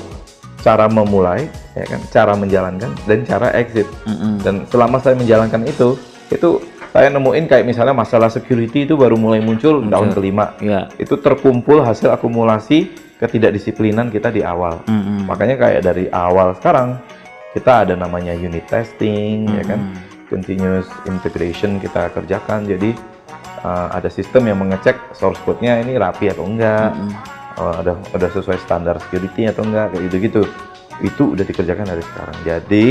cara 0.62 0.86
memulai, 0.86 1.50
ya 1.74 1.86
kan, 1.86 2.00
cara 2.10 2.32
menjalankan 2.34 2.90
dan 3.06 3.18
cara 3.22 3.54
exit. 3.54 3.86
Mm-hmm. 4.06 4.34
Dan 4.42 4.54
selama 4.70 4.98
saya 4.98 5.14
menjalankan 5.14 5.62
itu, 5.66 5.98
itu 6.30 6.62
saya 6.92 7.08
nemuin 7.08 7.48
kayak 7.48 7.64
misalnya 7.64 7.96
masalah 7.96 8.28
security 8.28 8.84
itu 8.84 8.94
baru 8.98 9.16
mulai 9.16 9.40
muncul 9.40 9.80
tahun 9.80 10.12
kelima. 10.12 10.58
Yeah. 10.60 10.92
Itu 11.00 11.18
terkumpul 11.18 11.80
hasil 11.80 12.12
akumulasi 12.12 12.92
ketidakdisiplinan 13.22 14.10
kita 14.10 14.34
di 14.34 14.42
awal. 14.42 14.82
Mm-hmm. 14.90 15.18
Makanya 15.30 15.56
kayak 15.58 15.80
dari 15.86 16.10
awal 16.10 16.58
sekarang 16.58 16.98
kita 17.54 17.86
ada 17.86 17.94
namanya 17.94 18.34
unit 18.34 18.66
testing, 18.66 19.46
mm-hmm. 19.46 19.58
ya 19.58 19.64
kan, 19.66 19.80
continuous 20.30 20.86
integration 21.06 21.78
kita 21.78 22.10
kerjakan. 22.10 22.66
Jadi 22.66 23.11
uh, 23.62 23.88
ada 23.94 24.10
sistem 24.12 24.50
yang 24.50 24.58
mengecek 24.60 25.14
source 25.14 25.38
code-nya 25.42 25.80
ini 25.82 25.98
rapi 25.98 26.30
atau 26.30 26.44
enggak, 26.46 26.92
mm 26.92 26.98
-hmm. 26.98 27.12
uh, 27.58 27.74
ada 27.82 27.92
ada 28.14 28.26
sesuai 28.30 28.58
standar 28.62 28.98
security 29.08 29.48
atau 29.48 29.64
enggak 29.64 29.94
kayak 29.94 30.02
gitu-gitu. 30.10 30.42
Itu 31.02 31.34
udah 31.34 31.44
dikerjakan 31.46 31.86
dari 31.88 32.02
sekarang. 32.04 32.36
Jadi 32.44 32.86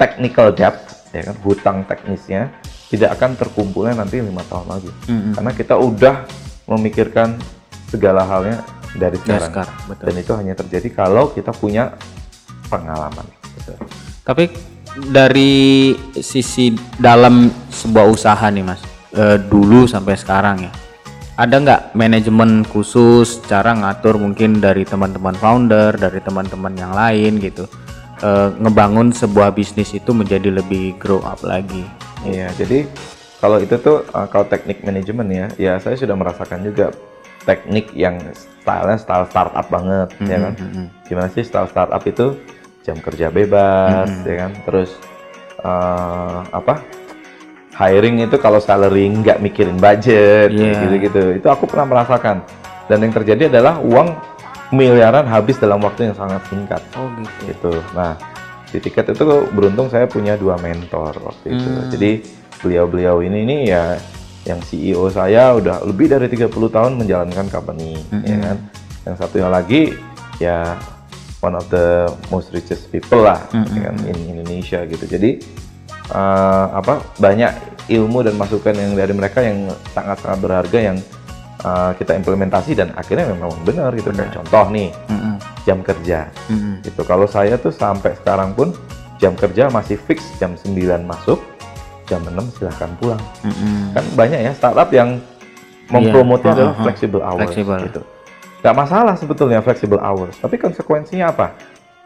technical 0.00 0.48
debt 0.56 0.76
ya 1.12 1.22
kan 1.26 1.36
hutang 1.42 1.78
teknisnya 1.84 2.54
tidak 2.90 3.18
akan 3.18 3.36
terkumpulnya 3.38 3.98
nanti 3.98 4.22
lima 4.22 4.42
tahun 4.46 4.66
lagi 4.66 4.90
mm 4.90 5.04
-hmm. 5.06 5.32
karena 5.36 5.52
kita 5.54 5.74
udah 5.76 6.14
memikirkan 6.70 7.28
segala 7.90 8.22
halnya 8.22 8.62
dari 8.94 9.18
sekarang, 9.18 9.50
sekarang 9.50 9.78
betul. 9.90 10.04
dan 10.06 10.14
itu 10.18 10.32
hanya 10.34 10.54
terjadi 10.54 10.88
kalau 10.94 11.30
kita 11.34 11.50
punya 11.50 11.94
pengalaman 12.70 13.26
betul. 13.58 13.76
tapi 14.22 14.44
dari 15.10 15.94
sisi 16.18 16.74
dalam 16.98 17.50
sebuah 17.70 18.06
usaha 18.10 18.46
nih 18.50 18.64
mas 18.66 18.82
uh, 19.16 19.38
dulu 19.38 19.86
sampai 19.88 20.14
sekarang 20.14 20.68
ya 20.68 20.72
ada 21.40 21.56
nggak 21.56 21.82
manajemen 21.96 22.68
khusus 22.68 23.40
cara 23.48 23.72
ngatur 23.72 24.20
mungkin 24.20 24.60
dari 24.60 24.84
teman-teman 24.84 25.32
founder, 25.40 25.96
dari 25.96 26.20
teman-teman 26.20 26.76
yang 26.76 26.92
lain 26.92 27.40
gitu, 27.40 27.64
eh, 28.20 28.52
ngebangun 28.60 29.08
sebuah 29.08 29.56
bisnis 29.56 29.96
itu 29.96 30.12
menjadi 30.12 30.52
lebih 30.52 31.00
grow 31.00 31.24
up 31.24 31.40
lagi. 31.40 31.88
Iya, 32.28 32.52
jadi 32.60 32.84
kalau 33.40 33.56
itu 33.56 33.72
tuh 33.80 34.04
uh, 34.12 34.28
kalau 34.28 34.44
teknik 34.52 34.84
manajemen 34.84 35.24
ya, 35.32 35.46
ya 35.56 35.72
saya 35.80 35.96
sudah 35.96 36.12
merasakan 36.12 36.60
juga 36.60 36.92
teknik 37.48 37.88
yang 37.96 38.20
stylenya 38.36 39.00
style 39.00 39.24
startup 39.32 39.64
banget, 39.72 40.12
ya 40.28 40.36
kan? 40.44 40.54
Gimana 41.08 41.32
sih 41.32 41.40
style 41.40 41.72
startup 41.72 42.04
itu 42.04 42.36
jam 42.84 43.00
kerja 43.00 43.32
bebas, 43.32 44.12
ya 44.28 44.44
kan? 44.44 44.52
Terus 44.68 44.92
uh, 45.64 46.44
apa? 46.52 46.99
Hiring 47.80 48.20
itu 48.20 48.36
kalau 48.36 48.60
salary 48.60 49.08
nggak 49.08 49.40
mikirin 49.40 49.80
budget, 49.80 50.52
Iya. 50.52 50.84
gitu-gitu. 50.84 51.40
Itu 51.40 51.48
aku 51.48 51.64
pernah 51.64 51.88
merasakan. 51.88 52.44
Dan 52.84 53.00
yang 53.00 53.14
terjadi 53.14 53.48
adalah 53.48 53.80
uang 53.80 54.12
miliaran 54.70 55.24
habis 55.24 55.56
dalam 55.56 55.80
waktu 55.80 56.12
yang 56.12 56.14
sangat 56.14 56.44
singkat 56.46 56.82
Oh 56.94 57.08
gitu. 57.16 57.40
gitu. 57.48 57.72
Nah, 57.96 58.20
di 58.68 58.78
tiket 58.78 59.10
itu 59.10 59.24
beruntung 59.50 59.88
saya 59.88 60.04
punya 60.04 60.36
dua 60.36 60.60
mentor 60.60 61.16
waktu 61.24 61.56
itu. 61.56 61.66
Hmm. 61.66 61.88
Jadi 61.88 62.10
beliau-beliau 62.60 63.24
ini 63.24 63.48
nih 63.48 63.60
ya 63.66 63.84
yang 64.44 64.60
CEO 64.60 65.08
saya 65.08 65.56
udah 65.56 65.80
lebih 65.82 66.06
dari 66.06 66.28
30 66.28 66.68
tahun 66.68 67.00
menjalankan 67.00 67.48
company, 67.48 67.96
Hmm. 68.12 68.22
ya 68.22 68.36
kan. 68.38 68.56
Yang 69.08 69.14
satunya 69.18 69.48
lagi 69.48 69.96
ya 70.36 70.76
one 71.40 71.56
of 71.56 71.64
the 71.72 72.04
most 72.28 72.52
richest 72.52 72.92
people 72.92 73.24
lah 73.24 73.40
Hmm, 73.48 73.64
ya 73.72 73.88
kan, 73.88 73.96
in 74.04 74.18
Indonesia 74.28 74.84
gitu. 74.84 75.08
Jadi 75.08 75.40
eh, 76.10 76.66
apa 76.72 76.98
banyak 77.16 77.52
ilmu 77.88 78.22
dan 78.22 78.34
masukan 78.34 78.74
yang 78.74 78.92
dari 78.94 79.10
mereka 79.10 79.40
yang 79.40 79.66
sangat-sangat 79.90 80.38
berharga 80.38 80.78
yang 80.78 80.96
eh, 81.60 81.90
kita 81.96 82.12
implementasi 82.14 82.74
dan 82.74 82.90
akhirnya 82.94 83.30
memang 83.30 83.50
benar 83.62 83.90
gitu. 83.94 84.10
Kayak 84.10 84.34
contoh 84.36 84.66
nih 84.70 84.90
Mm-mm. 85.08 85.34
jam 85.64 85.78
kerja 85.80 86.26
Mm-mm. 86.48 86.82
gitu. 86.82 87.02
Kalau 87.02 87.26
saya 87.26 87.54
tuh 87.56 87.70
sampai 87.70 88.14
sekarang 88.16 88.52
pun 88.52 88.74
jam 89.20 89.34
kerja 89.34 89.68
masih 89.68 90.00
fix 90.00 90.24
jam 90.36 90.56
9 90.56 90.74
masuk, 91.04 91.38
jam 92.06 92.24
6 92.24 92.32
silahkan 92.56 92.90
pulang. 92.96 93.22
Mm-mm. 93.42 93.92
Kan 93.92 94.04
banyak 94.16 94.40
ya 94.40 94.52
startup 94.52 94.88
yang 94.90 95.20
mempromotnya 95.90 96.50
Iya, 96.50 96.56
adalah 96.56 96.72
uh-uh. 96.72 96.84
flexible 96.86 97.22
hours 97.22 97.40
Flexible. 97.50 97.78
gitu. 97.84 98.00
Gak 98.60 98.76
masalah 98.76 99.14
sebetulnya 99.16 99.58
flexible 99.58 99.98
hours, 99.98 100.36
tapi 100.36 100.54
konsekuensinya 100.54 101.32
apa? 101.32 101.56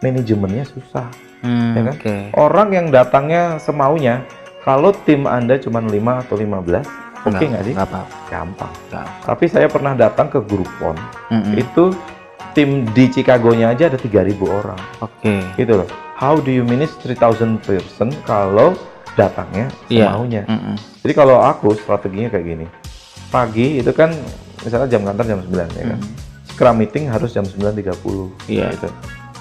Manajemennya 0.00 0.64
susah, 0.64 1.08
Hmm, 1.40 1.76
ya 1.76 1.80
kan? 1.84 1.94
Oke. 1.94 2.14
Orang 2.34 2.68
yang 2.70 2.88
datangnya 2.88 3.60
semaunya, 3.60 4.24
kalau 4.60 4.96
tim 5.04 5.24
Anda 5.24 5.56
cuma 5.56 5.78
5 5.78 5.92
atau 6.18 6.34
15, 6.34 6.88
oke 7.22 7.44
nggak 7.44 7.62
sih? 7.62 7.74
Apa-apa. 7.76 8.16
Gampang. 8.26 8.72
Tapi 9.20 9.44
saya 9.46 9.68
pernah 9.68 9.92
datang 9.92 10.26
ke 10.26 10.40
Groupon, 10.40 10.96
Mm-mm. 11.28 11.52
itu 11.54 11.92
tim 12.52 12.88
di 12.90 13.08
Chicago-nya 13.08 13.70
aja 13.70 13.86
ada 13.86 13.98
3.000 13.98 14.24
orang. 14.40 14.80
Oke. 15.00 15.44
gitu 15.54 15.76
loh. 15.76 15.88
How 16.14 16.38
do 16.38 16.48
you 16.48 16.62
manage 16.62 16.96
3000 16.98 17.60
person 17.60 18.08
kalau 18.24 18.72
datangnya 19.12 19.68
Iya. 19.86 20.08
semaunya? 20.10 20.42
Mm-mm. 20.46 20.74
Jadi 21.02 21.12
kalau 21.12 21.38
aku 21.38 21.76
strateginya 21.76 22.30
kayak 22.30 22.46
gini. 22.46 22.66
Pagi 23.28 23.82
itu 23.82 23.90
kan 23.90 24.14
misalnya 24.62 24.88
jam 24.88 25.02
kantor 25.02 25.24
jam 25.26 25.40
9 25.42 25.76
ya 25.76 25.84
kan. 25.90 26.00
Scrum 26.46 26.76
meeting 26.78 27.04
harus 27.04 27.34
jam 27.34 27.44
9.30 27.44 28.32
Iya. 28.46 28.70
gitu. 28.72 28.88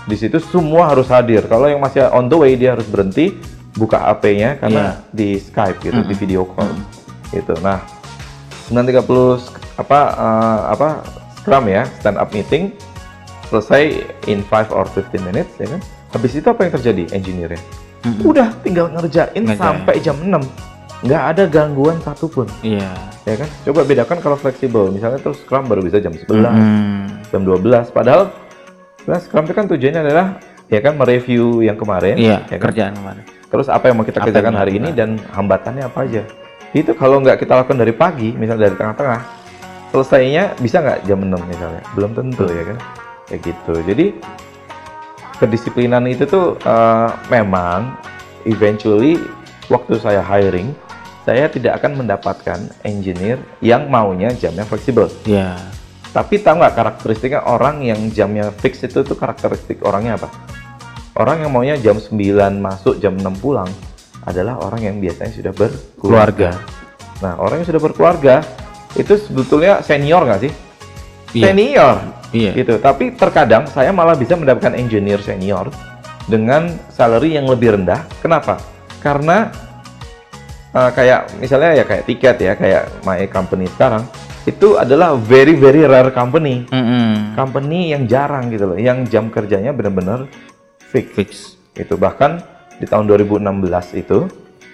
Di 0.03 0.15
situ 0.15 0.35
semua 0.43 0.91
harus 0.91 1.07
hadir. 1.07 1.45
Kalau 1.45 1.65
yang 1.65 1.79
masih 1.79 2.03
on 2.09 2.27
the 2.27 2.35
way 2.35 2.53
dia 2.53 2.75
harus 2.75 2.85
berhenti 2.85 3.39
buka 3.73 3.97
HP-nya 4.03 4.57
karena 4.57 4.83
di 5.09 5.35
Skype 5.35 5.79
gitu, 5.81 6.03
di 6.03 6.13
video 6.13 6.43
call. 6.45 6.69
Gitu. 7.29 7.55
Nah, 7.59 7.79
9.30 8.67 9.03
sk- 9.39 9.59
apa 9.75 9.99
eh, 10.13 10.59
apa 10.69 10.89
Scrum 11.35 11.65
ya, 11.67 11.83
stand 11.97 12.15
up 12.15 12.31
meeting 12.31 12.71
selesai 13.47 13.99
in 14.25 14.39
5 14.43 14.71
or 14.71 14.85
15 14.87 15.23
minutes 15.23 15.55
ya 15.57 15.67
kan. 15.67 15.81
Habis 16.11 16.35
itu 16.35 16.45
apa 16.45 16.63
yang 16.63 16.73
terjadi 16.73 17.03
engineer-nya? 17.11 17.61
Udah 18.21 18.51
tinggal 18.61 18.91
ngerjain 18.91 19.31
Ngerjain. 19.33 19.57
sampai 19.57 19.95
jam 19.97 20.19
6. 20.19 20.43
Nggak 21.03 21.23
ada 21.25 21.43
gangguan 21.45 21.99
satupun, 21.99 22.47
Iya. 22.61 22.87
ya 23.23 23.35
kan? 23.35 23.49
Coba 23.63 23.83
bedakan 23.83 24.17
kalau 24.19 24.35
fleksibel. 24.35 24.87
Misalnya 24.87 25.19
terus 25.19 25.39
Scrum 25.41 25.67
baru 25.67 25.81
bisa 25.81 25.99
jam 25.99 26.11
11, 26.11 26.47
Hmm. 26.47 27.07
jam 27.27 27.41
12. 27.43 27.91
Padahal 27.91 28.31
sebenarnya 29.03 29.23
Scrum 29.27 29.43
itu 29.43 29.53
kan 29.53 29.65
tujuannya 29.67 30.01
adalah 30.01 30.27
ya 30.71 30.79
kan 30.79 30.95
mereview 30.95 31.59
yang 31.59 31.75
kemarin, 31.75 32.15
Iya. 32.15 32.47
ya 32.47 32.57
kan? 32.57 32.71
Kerjaan 32.71 32.91
ke 32.95 33.01
mana? 33.03 33.21
Terus 33.51 33.67
apa 33.67 33.91
yang 33.91 33.95
mau 33.99 34.07
kita 34.07 34.23
Apa 34.23 34.31
kerjakan 34.31 34.55
hari 34.55 34.79
ini 34.79 34.89
dan 34.95 35.19
hambatannya 35.35 35.83
apa 35.85 36.07
aja? 36.07 36.23
Itu 36.73 36.95
kalau 36.97 37.21
nggak 37.21 37.37
kita 37.43 37.53
lakukan 37.53 37.77
dari 37.77 37.93
pagi, 37.93 38.33
misalnya 38.33 38.71
dari 38.71 38.75
tengah-tengah, 38.79 39.19
selesainya 39.93 40.57
bisa 40.57 40.81
nggak 40.81 40.99
jam 41.05 41.19
6 41.21 41.37
misalnya? 41.45 41.83
Belum 41.93 42.15
tentu 42.17 42.47
ya 42.49 42.63
kan? 42.73 42.77
Kayak 43.29 43.41
gitu. 43.45 43.73
Jadi 43.85 44.05
kedisiplinan 45.37 46.07
itu 46.09 46.23
tuh 46.25 46.57
eh, 46.63 47.09
memang 47.29 47.93
eventually 48.49 49.19
waktu 49.69 49.99
saya 50.01 50.23
hiring, 50.23 50.73
saya 51.27 51.45
tidak 51.51 51.77
akan 51.77 52.03
mendapatkan 52.03 52.59
engineer 52.81 53.37
yang 53.61 53.85
maunya 53.91 54.33
jamnya 54.33 54.65
fleksibel. 54.65 55.11
Iya. 55.27 55.55
Tapi 56.13 56.37
tahu 56.45 56.61
nggak 56.61 56.75
karakteristiknya 56.77 57.41
orang 57.49 57.81
yang 57.81 57.97
jamnya 58.13 58.53
fix 58.53 58.85
itu 58.85 59.01
tuh 59.01 59.17
karakteristik 59.17 59.81
orangnya 59.81 60.21
apa? 60.21 60.29
Orang 61.17 61.41
yang 61.41 61.49
maunya 61.49 61.73
jam 61.81 61.97
9 61.97 62.13
masuk, 62.61 63.01
jam 63.01 63.17
6 63.17 63.25
pulang 63.41 63.69
adalah 64.21 64.61
orang 64.61 64.85
yang 64.85 64.95
biasanya 65.01 65.33
sudah 65.33 65.53
berkeluarga. 65.57 66.53
Nah, 67.25 67.41
orang 67.41 67.61
yang 67.61 67.67
sudah 67.73 67.81
berkeluarga 67.81 68.45
itu 68.93 69.17
sebetulnya 69.17 69.81
senior 69.81 70.21
nggak 70.21 70.41
sih? 70.45 70.51
Iya. 71.33 71.45
Senior. 71.49 71.95
Iya. 72.29 72.51
Gitu. 72.61 72.73
Tapi 72.77 73.17
terkadang 73.17 73.65
saya 73.73 73.89
malah 73.89 74.13
bisa 74.13 74.37
mendapatkan 74.37 74.77
engineer 74.77 75.17
senior 75.17 75.73
dengan 76.29 76.69
salary 76.93 77.37
yang 77.37 77.49
lebih 77.49 77.73
rendah. 77.73 78.05
Kenapa? 78.21 78.61
Karena 79.01 79.49
eh, 80.77 80.91
kayak 80.93 81.41
misalnya 81.41 81.73
ya 81.73 81.83
kayak 81.89 82.05
tiket 82.05 82.37
ya, 82.37 82.53
kayak 82.53 83.01
my 83.01 83.25
company 83.33 83.65
sekarang 83.73 84.05
itu 84.43 84.75
adalah 84.75 85.15
very 85.15 85.55
very 85.55 85.83
rare 85.83 86.11
company 86.11 86.67
Mm-mm. 86.67 87.31
company 87.33 87.95
yang 87.95 88.03
jarang 88.05 88.51
gitu 88.51 88.67
loh, 88.67 88.77
yang 88.77 89.07
jam 89.07 89.31
kerjanya 89.31 89.71
benar-benar 89.71 90.27
fix. 90.83 91.05
Fix. 91.15 91.29
Itu 91.73 91.95
bahkan 91.95 92.43
di 92.75 92.83
tahun 92.83 93.07
2016 93.07 93.39
itu, 93.95 94.27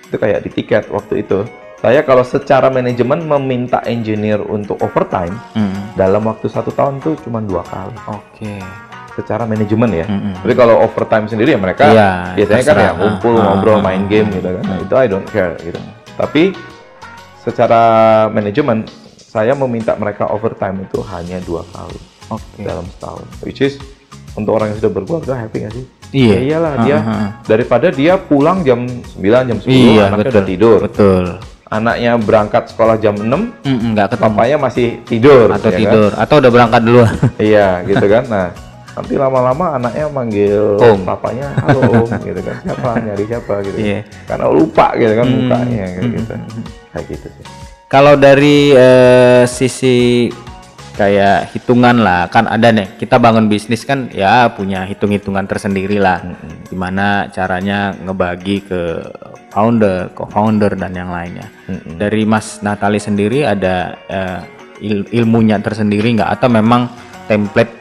itu 0.03 0.15
kayak 0.15 0.41
di 0.41 0.49
tiket 0.49 0.83
waktu 0.89 1.21
itu, 1.21 1.45
saya 1.77 2.01
kalau 2.01 2.25
secara 2.25 2.67
manajemen 2.67 3.23
meminta 3.23 3.79
engineer 3.85 4.41
untuk 4.41 4.81
overtime 4.81 5.38
Mm. 5.53 5.95
dalam 5.95 6.25
waktu 6.25 6.49
satu 6.49 6.73
tahun 6.73 6.97
tuh 6.99 7.13
cuma 7.21 7.39
dua 7.39 7.61
kali 7.61 7.93
Oke. 8.09 8.57
secara 9.13 9.45
manajemen 9.45 9.91
ya. 9.93 10.05
Mm-mm. 10.09 10.33
Tapi 10.41 10.53
kalau 10.55 10.81
overtime 10.81 11.27
sendiri 11.27 11.53
ya 11.53 11.59
mereka 11.59 11.83
Iya, 11.88 12.11
biasanya 12.35 12.63
kan 12.63 12.65
ya 12.65 12.73
terserah. 12.73 12.93
ngumpul, 12.97 13.35
Ah, 13.35 13.43
ngobrol, 13.53 13.77
ah, 13.77 13.83
main 13.83 14.03
ah, 14.03 14.09
game 14.09 14.27
gitu 14.33 14.49
kan. 14.49 14.63
Nah, 14.65 14.77
itu 14.81 14.93
I 14.95 15.05
don't 15.07 15.27
care 15.29 15.53
gitu. 15.61 15.79
Tapi 16.15 16.43
secara 17.39 17.81
manajemen 18.29 18.83
saya 19.29 19.53
meminta 19.53 19.93
mereka 19.93 20.25
overtime 20.27 20.83
itu 20.83 21.05
hanya 21.05 21.38
dua 21.39 21.62
kali 21.69 22.00
Oke. 22.27 22.59
dalam 22.59 22.86
setahun. 22.89 23.25
Which 23.39 23.62
is 23.62 23.77
untuk 24.33 24.53
orang 24.53 24.74
yang 24.74 24.77
sudah 24.77 24.91
berkeluarga 24.91 25.33
happy 25.38 25.57
nggak 25.59 25.74
sih? 25.75 25.86
Iya. 26.09 26.33
Ya 26.33 26.39
iyalah 26.43 26.71
Ah, 26.71 26.81
dia 26.81 26.98
ah, 26.98 27.05
ah. 27.05 27.29
daripada 27.45 27.88
dia 27.89 28.17
pulang 28.17 28.65
jam 28.65 28.89
9 29.13 29.21
jam 29.21 29.57
10 29.59 29.69
Iya, 29.69 30.03
anaknya 30.03 30.17
betul. 30.19 30.33
udah 30.33 30.45
tidur. 30.48 30.79
Betul. 30.81 31.25
Anaknya 31.69 32.12
berangkat 32.17 32.63
sekolah 32.67 32.98
jam 32.98 33.13
6, 33.13 33.29
Mm-mm, 33.62 33.93
nggak 33.93 34.07
ketemu. 34.09 34.25
papanya 34.25 34.57
masih 34.57 34.88
tidur 35.05 35.45
atau 35.48 35.69
ya 35.69 35.71
kan? 35.71 35.79
tidur 35.79 36.09
atau 36.17 36.36
udah 36.36 36.51
berangkat 36.51 36.81
duluan. 36.81 37.13
Iya, 37.38 37.67
gitu 37.86 38.05
kan. 38.05 38.24
Nah, 38.33 38.48
nanti 38.98 39.13
lama-lama 39.15 39.65
anaknya 39.77 40.05
manggil 40.09 40.57
Om. 40.75 41.05
papanya, 41.05 41.53
halo 41.62 41.79
om, 42.03 42.09
gitu 42.19 42.41
kan. 42.41 42.55
Siapa, 42.59 42.89
nyari 43.00 43.24
siapa 43.24 43.53
gitu. 43.62 43.77
Iya. 43.77 44.00
Karena 44.25 44.45
lupa 44.50 44.88
gitu 44.98 45.13
kan 45.13 45.25
Hmm. 45.29 45.36
mukanya 45.39 45.86
kayak 45.88 46.09
gitu. 46.09 46.33
Kayak 46.89 47.05
gitu 47.07 47.27
sih. 47.29 47.45
Kalau 47.89 48.13
dari 48.13 48.69
eh, 48.69 49.50
sisi 49.50 50.29
kayak 50.93 51.58
hitungan 51.58 51.98
lah, 52.05 52.29
kan 52.29 52.46
ada 52.46 52.69
nih 52.69 53.01
kita 53.01 53.17
bangun 53.17 53.50
bisnis 53.50 53.81
kan 53.81 54.13
ya 54.13 54.46
punya 54.53 54.86
hitung-hitungan 54.86 55.50
tersendiri 55.50 55.98
lah. 55.98 56.22
Gimana 56.69 57.34
caranya 57.34 57.98
ngebagi 57.98 58.62
ke 58.62 58.81
founder, 59.50 60.13
co-founder 60.13 60.77
dan 60.77 60.93
yang 60.93 61.10
lainnya. 61.10 61.50
Mm-mm. 61.65 61.98
Dari 61.98 62.29
Mas 62.29 62.62
Natali 62.62 63.01
sendiri 63.01 63.41
ada 63.41 63.98
eh, 64.05 64.39
il- 64.86 65.10
ilmunya 65.10 65.58
tersendiri 65.58 66.13
nggak 66.13 66.29
atau 66.38 66.46
memang 66.46 66.93
template 67.25 67.74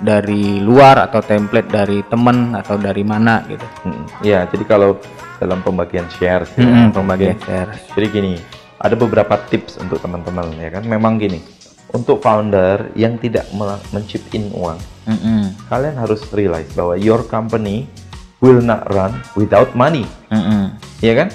dari 0.00 0.56
luar 0.56 1.04
atau 1.04 1.20
template 1.20 1.68
dari 1.68 2.00
teman 2.08 2.56
atau 2.56 2.80
dari 2.80 3.04
mana 3.04 3.44
gitu? 3.44 3.66
Mm-mm. 3.92 4.24
Iya, 4.24 4.48
jadi 4.48 4.64
kalau 4.64 4.96
dalam 5.36 5.60
pembagian 5.60 6.08
share 6.16 6.48
sih, 6.48 6.64
ya, 6.64 6.88
pembagian 6.90 7.36
share. 7.44 7.70
Jadi 7.92 8.06
gini, 8.08 8.32
ada 8.78 8.94
beberapa 8.94 9.34
tips 9.44 9.78
untuk 9.78 9.98
teman-teman 9.98 10.50
ya 10.54 10.70
kan. 10.70 10.82
Memang 10.82 11.16
gini, 11.16 11.42
untuk 11.90 12.18
founder 12.18 12.90
yang 12.94 13.16
tidak 13.16 13.46
me- 13.50 13.82
men-chip 13.90 14.22
in 14.30 14.50
uang, 14.50 14.78
Mm-mm, 15.04 15.54
kalian 15.66 15.94
harus 15.94 16.22
realize 16.30 16.68
bahwa 16.72 16.94
your 16.94 17.20
company 17.22 17.90
will 18.38 18.58
not 18.58 18.86
run 18.88 19.12
without 19.34 19.74
money. 19.74 20.06
mm-mm. 20.28 20.72
ya 20.98 21.14
kan? 21.16 21.28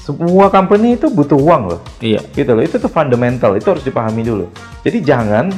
semua 0.00 0.50
company 0.50 0.96
itu 0.96 1.06
butuh 1.06 1.38
uang 1.38 1.62
loh 1.68 1.80
Iya. 2.00 2.18
gitu 2.32 2.50
loh 2.50 2.64
itu 2.64 2.76
tuh 2.76 2.90
fundamental 2.90 3.54
itu 3.54 3.68
harus 3.68 3.84
dipahami 3.84 4.26
dulu 4.26 4.50
jadi 4.82 4.98
jangan 5.06 5.54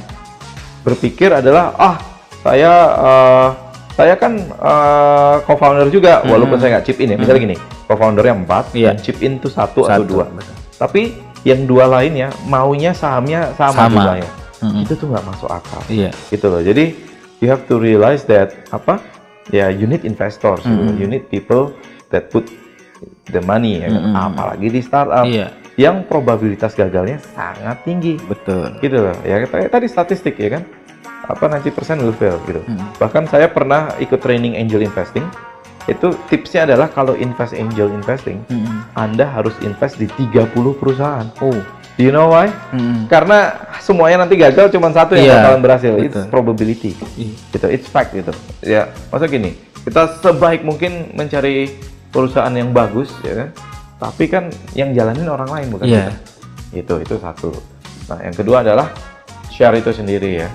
berpikir 0.82 1.32
adalah 1.32 1.72
ah 1.72 1.96
saya 2.42 2.72
eh, 2.92 3.48
saya 3.92 4.14
kan 4.14 4.36
eh, 4.42 5.36
co-founder 5.42 5.88
juga 5.88 6.20
walaupun 6.22 6.58
saya 6.58 6.76
nggak 6.76 6.84
chip 6.84 6.98
in 6.98 7.14
ya 7.14 7.16
misalnya 7.16 7.40
gini 7.40 7.56
co-foundernya 7.86 8.34
empat 8.36 8.64
Iya. 8.74 8.92
dan 8.92 8.96
chip 8.98 9.18
in 9.20 9.38
tuh 9.38 9.48
satu, 9.48 9.86
atau 9.86 10.04
Satu, 10.04 10.04
dua 10.04 10.24
betul. 10.28 10.52
Tapi 10.74 11.16
yang 11.42 11.64
dua 11.64 11.90
lainnya 11.90 12.30
maunya 12.44 12.92
sahamnya 12.92 13.50
sama, 13.52 13.86
Sama. 13.86 13.90
jumlahnya 13.90 14.30
Mm-mm. 14.62 14.82
itu 14.82 14.92
tuh 14.94 15.06
nggak 15.10 15.24
masuk 15.26 15.50
akal 15.50 15.80
Iya. 15.86 16.10
gitu 16.28 16.46
loh 16.46 16.62
jadi 16.62 16.94
you 17.42 17.50
have 17.50 17.66
to 17.66 17.76
realize 17.76 18.22
that 18.24 18.54
apa 18.70 19.02
ya 19.50 19.66
you 19.66 19.84
need 19.84 20.02
investors 20.02 20.62
gitu. 20.62 20.94
you 20.94 21.06
need 21.06 21.26
people 21.26 21.74
that 22.08 22.30
put 22.30 22.46
the 23.28 23.42
money 23.42 23.82
ya 23.82 23.90
kan? 23.90 23.98
Mm-mm. 23.98 24.14
apalagi 24.14 24.66
di 24.68 24.80
startup 24.80 25.26
Iya. 25.26 25.50
yang 25.74 26.06
probabilitas 26.06 26.72
gagalnya 26.72 27.18
sangat 27.32 27.82
tinggi 27.82 28.20
Betul. 28.22 28.78
gitu 28.78 29.02
loh 29.02 29.16
ya 29.22 29.42
kayak 29.42 29.68
tadi 29.68 29.86
statistik 29.90 30.38
ya 30.38 30.56
kan 30.56 30.62
apa 31.22 31.58
90% 31.58 32.02
will 32.02 32.14
fail 32.14 32.38
gitu 32.44 32.62
Hmm. 32.62 32.82
bahkan 32.98 33.26
saya 33.26 33.46
pernah 33.46 33.94
ikut 33.98 34.18
training 34.18 34.54
angel 34.54 34.82
investing 34.82 35.22
itu 35.84 36.08
tipsnya 36.26 36.62
adalah 36.64 36.86
kalau 36.86 37.14
invest 37.14 37.52
angel 37.52 37.90
investing 37.90 38.38
Mm-mm. 38.46 38.86
anda 38.94 39.24
harus 39.24 39.54
invest 39.60 39.96
di 39.96 40.06
30 40.06 40.46
perusahaan 40.74 41.26
Oh. 41.38 41.58
do 41.92 42.00
you 42.00 42.10
know 42.10 42.28
why 42.28 42.46
Mm-mm. 42.70 43.04
karena 43.06 43.50
semuanya 43.78 44.22
nanti 44.22 44.34
gagal 44.34 44.70
cuma 44.70 44.88
satu 44.88 45.12
yang 45.14 45.36
bakalan 45.36 45.60
berhasil 45.60 45.92
it's 45.96 46.14
betul. 46.14 46.30
probability 46.30 46.94
Iya. 47.14 47.34
gitu 47.50 47.66
it's 47.68 47.86
fact 47.86 48.12
gitu 48.12 48.30
ya 48.60 48.88
masa 49.08 49.26
gini 49.26 49.58
kita 49.82 50.22
sebaik 50.22 50.62
mungkin 50.62 51.10
mencari 51.12 51.74
perusahaan 52.08 52.52
yang 52.52 52.70
bagus 52.70 53.10
ya 53.20 53.34
kan 53.36 53.48
tapi 53.98 54.24
kan 54.26 54.44
yang 54.72 54.90
jalanin 54.92 55.26
orang 55.26 55.50
lain 55.50 55.66
bukan 55.68 55.86
Iya. 55.86 56.04
kita 56.08 56.14
itu 56.72 56.94
itu 57.02 57.14
satu 57.18 57.50
nah 58.06 58.18
yang 58.18 58.32
kedua 58.32 58.62
adalah 58.62 58.88
share 59.48 59.74
itu 59.74 59.90
sendiri 59.90 60.40
ya 60.40 60.48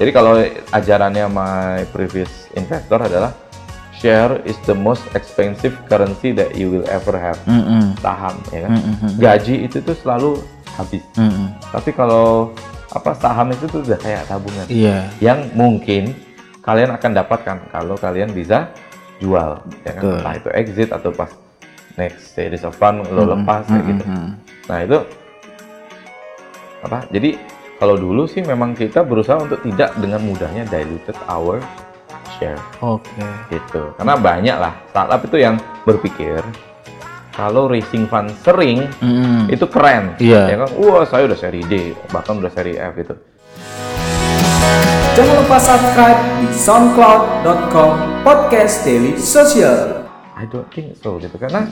jadi 0.00 0.10
kalau 0.10 0.32
ajarannya 0.72 1.28
my 1.28 1.84
previous 1.92 2.48
investor 2.56 2.96
adalah 2.98 3.36
share 3.92 4.40
is 4.48 4.56
the 4.64 4.72
most 4.72 5.04
expensive 5.12 5.76
currency 5.84 6.32
that 6.32 6.56
you 6.56 6.72
will 6.72 6.86
ever 6.88 7.12
have 7.14 7.36
Mm-mm. 7.44 7.92
saham 8.00 8.32
ya 8.48 8.64
kan 8.64 8.80
Mm-mm. 8.80 9.10
gaji 9.20 9.68
itu 9.68 9.84
tuh 9.84 9.92
selalu 9.94 10.40
habis 10.74 11.04
Mm-mm. 11.20 11.52
tapi 11.68 11.92
kalau 11.92 12.56
apa 12.90 13.12
saham 13.14 13.52
itu 13.52 13.68
tuh 13.68 13.84
udah 13.84 14.00
kayak 14.00 14.24
tabungan 14.24 14.64
Iya. 14.66 15.04
yang 15.20 15.52
mungkin 15.52 16.16
kalian 16.64 16.90
akan 16.90 17.10
dapatkan 17.12 17.56
kalau 17.68 17.94
kalian 17.94 18.32
bisa 18.32 18.72
jual 19.20 19.60
ya 19.84 19.92
kan 19.92 20.02
Betul. 20.02 20.16
entah 20.16 20.34
itu 20.34 20.48
exit 20.56 20.88
atau 20.90 21.12
pas 21.12 21.28
next 22.00 22.32
series 22.32 22.64
of 22.64 22.72
fund 22.72 23.04
lo 23.04 23.28
lepas 23.28 23.68
kayak 23.68 23.84
gitu 23.84 24.04
Mm-mm. 24.08 24.28
nah 24.64 24.80
itu 24.80 24.98
apa 26.80 27.04
jadi 27.12 27.36
kalau 27.80 27.96
dulu 27.96 28.28
sih 28.28 28.44
memang 28.44 28.72
kita 28.72 29.00
berusaha 29.00 29.40
untuk 29.40 29.58
tidak 29.62 29.96
dengan 29.96 30.20
mudahnya 30.20 30.68
diluted 30.68 31.16
our 31.26 31.58
share 32.30 32.60
Oke. 32.78 33.08
gitu 33.48 33.96
karena 33.96 34.14
banyak 34.14 34.54
lah 34.54 34.72
startup 34.86 35.20
itu 35.22 35.36
yang 35.38 35.56
berpikir 35.82 36.44
kalau 37.30 37.66
raising 37.66 38.04
fund 38.04 38.28
sering 38.38 38.84
Mm-mm. 39.00 39.48
itu 39.48 39.64
keren 39.64 40.12
Iya. 40.16 40.42
ya 40.46 40.56
kan 40.58 40.70
wah 40.76 41.04
saya 41.04 41.24
udah 41.24 41.38
seri 41.38 41.64
D 41.64 41.96
bahkan 42.08 42.36
udah 42.36 42.52
seri 42.52 42.76
F 42.76 42.92
gitu 42.96 43.16
Jangan 45.10 45.42
lupa 45.42 45.58
subscribe 45.58 46.20
di 46.38 46.48
soundcloud.com 46.54 47.90
podcast 48.22 48.86
daily 48.86 49.18
social. 49.18 50.06
I 50.32 50.46
don't 50.46 50.70
think 50.70 50.94
so 50.96 51.18
gitu 51.18 51.34
karena 51.34 51.66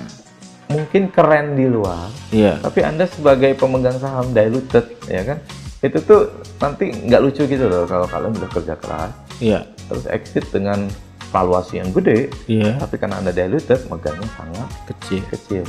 mungkin 0.67 1.09
keren 1.09 1.55
di 1.55 1.65
luar 1.65 2.11
Iya. 2.29 2.61
tapi 2.61 2.83
anda 2.83 3.05
sebagai 3.05 3.55
pemegang 3.55 3.97
saham 3.97 4.33
diluted 4.33 4.85
ya 5.07 5.23
kan 5.25 5.39
itu 5.79 5.99
tuh 6.03 6.27
nanti 6.59 6.91
nggak 6.91 7.21
lucu 7.23 7.43
gitu 7.45 7.65
loh 7.65 7.87
kalau 7.87 8.07
kalian 8.07 8.35
udah 8.35 8.51
kerja 8.51 8.75
keras 8.75 9.13
Iya. 9.39 9.63
terus 9.87 10.05
exit 10.07 10.43
dengan 10.51 10.91
valuasi 11.31 11.79
yang 11.79 11.91
gede 11.93 12.27
Iya. 12.47 12.75
tapi 12.79 12.99
karena 12.99 13.23
anda 13.23 13.31
diluted 13.31 13.79
megangnya 13.87 14.27
sangat 14.35 14.69
Kecil. 14.87 15.23
kecil 15.31 15.65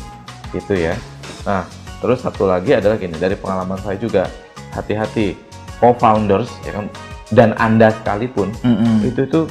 gitu 0.49 0.73
ya 0.73 0.97
nah 1.45 1.61
terus 1.99 2.19
satu 2.19 2.49
lagi 2.49 2.73
adalah 2.73 2.97
gini 2.97 3.13
dari 3.13 3.37
pengalaman 3.37 3.77
saya 3.77 3.95
juga 3.95 4.25
hati-hati 4.71 5.37
co-founders 5.77 6.49
ya 6.63 6.73
kan 6.73 6.85
dan 7.29 7.49
anda 7.55 7.93
sekalipun 7.93 8.49
Mm-mm. 8.65 9.05
itu 9.05 9.29
tuh 9.29 9.45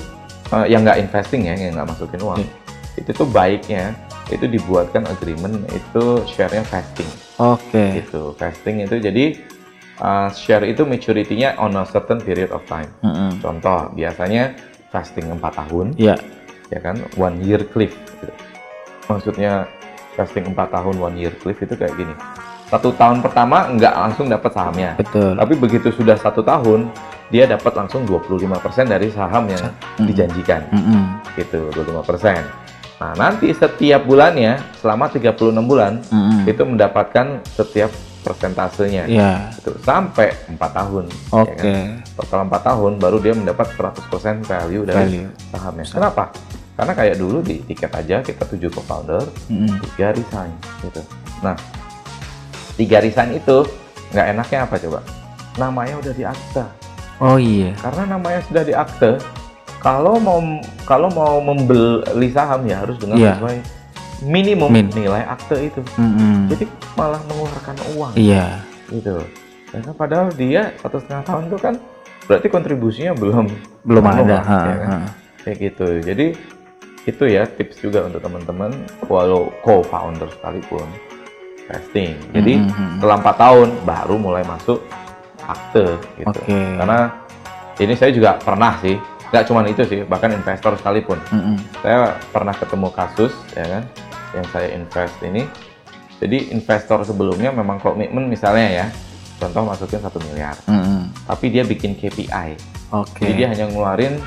eh, 0.50 0.66
yang 0.66 0.82
nggak 0.82 0.98
investing 0.98 1.46
ya 1.46 1.54
yang 1.54 1.78
nggak 1.78 1.88
masukin 1.88 2.18
uang 2.18 2.42
itu 2.98 3.10
tuh 3.14 3.28
baiknya 3.30 3.94
itu 4.28 4.44
dibuatkan 4.44 5.06
agreement 5.06 5.62
itu 5.70 6.02
share-nya 6.26 6.66
vesting 6.66 7.06
Oke. 7.38 8.02
gitu 8.02 8.34
vesting 8.34 8.82
itu 8.82 8.98
jadi 8.98 9.24
uh, 9.98 10.28
share 10.30 10.64
itu 10.64 10.82
maturity-nya 10.82 11.54
on 11.56 11.74
a 11.74 11.84
certain 11.84 12.18
period 12.18 12.50
of 12.50 12.62
time 12.64 12.88
Mm-mm. 13.00 13.38
contoh 13.38 13.90
biasanya 13.92 14.54
vesting 14.88 15.28
4 15.28 15.38
tahun 15.40 15.86
Iya. 15.94 16.16
ya 16.68 16.78
kan 16.80 16.96
one 17.14 17.40
year 17.40 17.62
cliff 17.64 17.92
gitu. 17.92 18.32
maksudnya 19.06 19.64
vesting 20.14 20.48
4 20.48 20.56
tahun 20.68 20.96
one 20.96 21.16
year 21.16 21.32
cliff 21.36 21.58
itu 21.58 21.74
kayak 21.74 21.94
gini 21.94 22.14
satu 22.68 22.92
tahun 22.92 23.24
pertama 23.24 23.64
nggak 23.72 23.94
langsung 23.96 24.28
dapat 24.28 24.52
sahamnya 24.52 24.92
Betul. 24.94 25.32
tapi 25.34 25.54
begitu 25.56 25.88
sudah 25.88 26.16
satu 26.16 26.44
tahun 26.44 26.92
dia 27.28 27.44
dapat 27.44 27.76
langsung 27.76 28.04
25% 28.04 28.44
dari 28.88 29.08
saham 29.08 29.44
yang 29.46 29.64
dijanjikan 30.00 30.64
Mm-mm. 30.68 31.20
gitu 31.36 31.68
25%. 31.76 32.40
Nah, 32.98 33.12
nanti 33.14 33.52
setiap 33.52 34.02
bulannya 34.02 34.56
selama 34.80 35.06
36 35.06 35.36
bulan 35.60 36.00
Mm-mm. 36.08 36.48
itu 36.48 36.62
mendapatkan 36.64 37.26
setiap 37.46 37.92
persentasenya. 38.28 39.02
Iya. 39.04 39.32
Gitu, 39.54 39.72
sampai 39.80 40.28
4 40.46 40.60
tahun. 40.70 41.04
ya 41.08 41.16
Oke. 41.34 41.56
kan? 41.56 42.04
Total 42.14 42.40
4 42.44 42.68
tahun 42.68 42.92
baru 42.96 43.16
dia 43.18 43.32
mendapat 43.32 43.72
100% 43.72 44.44
value 44.44 44.84
dari 44.84 45.24
Value. 45.24 45.28
sahamnya. 45.48 45.84
Kenapa? 45.88 46.24
Karena 46.76 46.92
kayak 46.92 47.16
dulu 47.16 47.38
di 47.40 47.64
tiket 47.64 47.90
aja 47.90 48.16
kita 48.20 48.44
7 48.44 48.68
co-founder, 48.70 49.24
Mm-mm. 49.48 49.80
3 49.96 50.12
resign 50.12 50.52
gitu. 50.80 51.00
Nah, 51.40 51.56
3 52.76 53.00
resign 53.00 53.34
itu 53.34 53.64
nggak 54.10 54.26
enaknya 54.30 54.58
apa 54.62 54.76
coba? 54.78 55.00
Namanya 55.56 55.98
udah 55.98 56.12
di 56.12 56.22
akta 56.22 56.64
Oh 57.18 57.34
iya. 57.34 57.74
karena 57.76 58.14
namanya 58.14 58.38
sudah 58.46 58.62
di 58.62 58.70
akte 58.70 59.18
kalau 59.78 60.22
mau 60.22 60.38
kalau 60.86 61.10
mau 61.10 61.42
membeli 61.42 62.30
saham 62.30 62.62
ya 62.62 62.78
harus 62.78 62.94
dengan 62.96 63.18
Iya. 63.18 63.32
sesuai 63.34 63.56
minimum 64.20 64.68
Min. 64.68 64.88
nilai 64.90 65.22
akte 65.24 65.56
itu 65.64 65.80
Mm-mm. 65.94 66.48
jadi 66.48 66.64
malah 66.94 67.20
mengeluarkan 67.24 67.76
uang 67.92 68.12
Iya. 68.14 68.62
gitu 68.88 69.22
karena 69.68 69.92
padahal 69.92 70.28
dia 70.32 70.72
satu 70.76 70.96
setengah 70.96 71.22
tahun 71.24 71.42
itu 71.46 71.58
kan 71.58 71.74
berarti 72.24 72.46
kontribusinya 72.46 73.12
belum 73.12 73.46
Belum 73.82 74.04
ada. 74.04 74.22
lah, 74.24 74.42
Ha, 74.42 74.56
ya 74.58 74.76
kan? 74.76 74.88
ha. 74.88 74.98
kayak 75.40 75.56
gitu 75.62 75.86
jadi 76.02 76.26
itu 77.04 77.24
ya 77.24 77.42
tips 77.46 77.80
juga 77.80 78.04
untuk 78.04 78.20
teman-teman 78.20 78.70
walau 79.04 79.48
co-founder 79.60 80.28
sekalipun 80.30 80.84
testing 81.64 82.16
jadi 82.30 82.58
Mhm. 82.58 82.98
setelah 82.98 83.16
empat 83.18 83.36
tahun 83.38 83.68
baru 83.82 84.16
mulai 84.16 84.42
masuk 84.42 84.80
akte 85.42 85.84
gitu 86.16 86.28
Oke. 86.28 86.58
karena 86.76 86.98
ini 87.78 87.94
saya 87.94 88.10
juga 88.10 88.36
pernah 88.36 88.76
sih 88.78 88.96
nggak 89.28 89.44
cuma 89.44 89.60
itu 89.62 89.84
sih 89.84 90.00
bahkan 90.02 90.32
investor 90.32 90.72
sekalipun 90.74 91.20
Mm-mm. 91.28 91.56
saya 91.78 92.16
pernah 92.28 92.52
ketemu 92.52 92.88
kasus 92.90 93.32
ya 93.52 93.64
kan 93.70 93.82
yang 94.32 94.46
saya 94.48 94.68
invest 94.70 95.16
ini 95.20 95.44
jadi 96.18 96.50
investor 96.50 97.02
sebelumnya 97.02 97.48
memang 97.50 97.78
komitmen 97.78 98.26
misalnya 98.26 98.68
ya 98.68 98.86
contoh 99.38 99.62
masukin 99.64 99.98
satu 99.98 100.18
miliar 100.24 100.58
Mm-mm. 100.64 101.08
tapi 101.24 101.48
dia 101.48 101.62
bikin 101.62 101.94
KPI 101.94 102.58
Oke. 102.90 103.22
jadi 103.22 103.32
dia 103.34 103.46
hanya 103.48 103.64
ngeluarin 103.66 104.18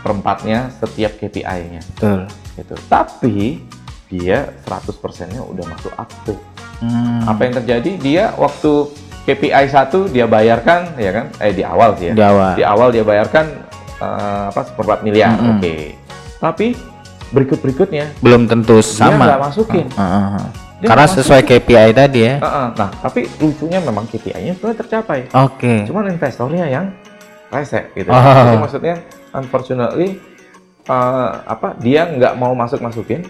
perempatnya 0.00 0.72
setiap 0.74 1.14
KPI-nya 1.16 1.82
Betul. 1.94 2.26
gitu 2.56 2.74
tapi 2.88 3.62
dia 4.08 4.50
100%-nya 4.62 5.40
udah 5.42 5.64
masuk 5.68 5.92
akte 5.94 6.36
Hmm. 6.82 7.22
apa 7.30 7.46
yang 7.46 7.54
terjadi 7.54 7.90
dia 7.94 8.24
waktu 8.34 8.90
KPI 9.22 9.70
satu 9.70 10.10
dia 10.10 10.26
bayarkan 10.26 10.90
ya 10.98 11.14
kan 11.14 11.30
eh 11.38 11.54
di 11.54 11.62
awal 11.62 11.94
sih 11.94 12.10
ya 12.10 12.12
Di 12.12 12.24
awal. 12.26 12.50
di 12.58 12.64
awal 12.66 12.88
dia 12.90 13.04
bayarkan 13.06 13.46
eh, 14.02 14.42
apa 14.50 14.66
seperempat 14.66 15.06
miliar 15.06 15.30
Mm-mm. 15.30 15.62
oke 15.62 15.74
tapi 16.42 16.74
berikut 17.32 17.58
berikutnya 17.58 18.12
Belum 18.20 18.44
tentu 18.44 18.78
sama. 18.80 19.24
nggak 19.26 19.40
masukin. 19.42 19.86
Ah, 19.92 20.02
ah, 20.02 20.26
ah. 20.36 20.46
Dia 20.78 20.88
Karena 20.88 21.06
sesuai 21.06 21.42
KPI 21.42 21.90
tadi 21.92 22.20
ya. 22.22 22.34
nah 22.74 22.90
tapi 23.00 23.30
lucunya 23.38 23.78
memang 23.78 24.02
KPI-nya 24.04 24.52
sudah 24.52 24.74
tercapai 24.74 25.30
Oke. 25.32 25.86
cuman 25.86 26.10
investornya 26.10 26.66
yang 26.66 26.90
rese 27.48 27.86
gitu 27.92 28.08
Oh. 28.08 28.18
jadi 28.18 28.58
maksudnya 28.58 28.94
unfortunately 29.32 30.18
eh, 30.82 31.30
apa 31.44 31.78
dia 31.78 32.02
nggak 32.04 32.34
mau 32.34 32.50
masuk 32.52 32.80
masukin 32.80 33.22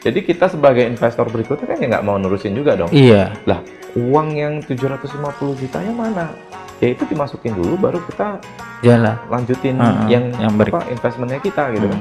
jadi 0.00 0.18
kita 0.20 0.48
sebagai 0.48 0.82
investor 0.82 1.26
berikutnya 1.26 1.66
kan 1.66 1.76
ya 1.76 1.86
nggak 1.90 2.02
mau 2.02 2.16
nurusin 2.16 2.54
juga 2.54 2.72
dong 2.74 2.88
Iya. 2.88 3.28
Lah, 3.44 3.60
uang 3.92 4.32
yang 4.32 4.54
750 4.62 5.12
jutanya 5.58 5.92
mana? 5.92 6.32
Ya 6.76 6.92
itu 6.92 7.04
dimasukin 7.04 7.52
dulu 7.52 7.76
baru 7.78 8.00
kita 8.02 8.40
Jalan. 8.80 9.20
lanjutin 9.26 9.74
Heeh, 9.74 10.00
yang, 10.08 10.24
yang 10.34 10.52
beri- 10.54 10.70
apa 10.70 10.88
investmentnya 10.88 11.40
kita 11.40 11.72
gitu 11.72 11.88
Hmm. 11.88 12.00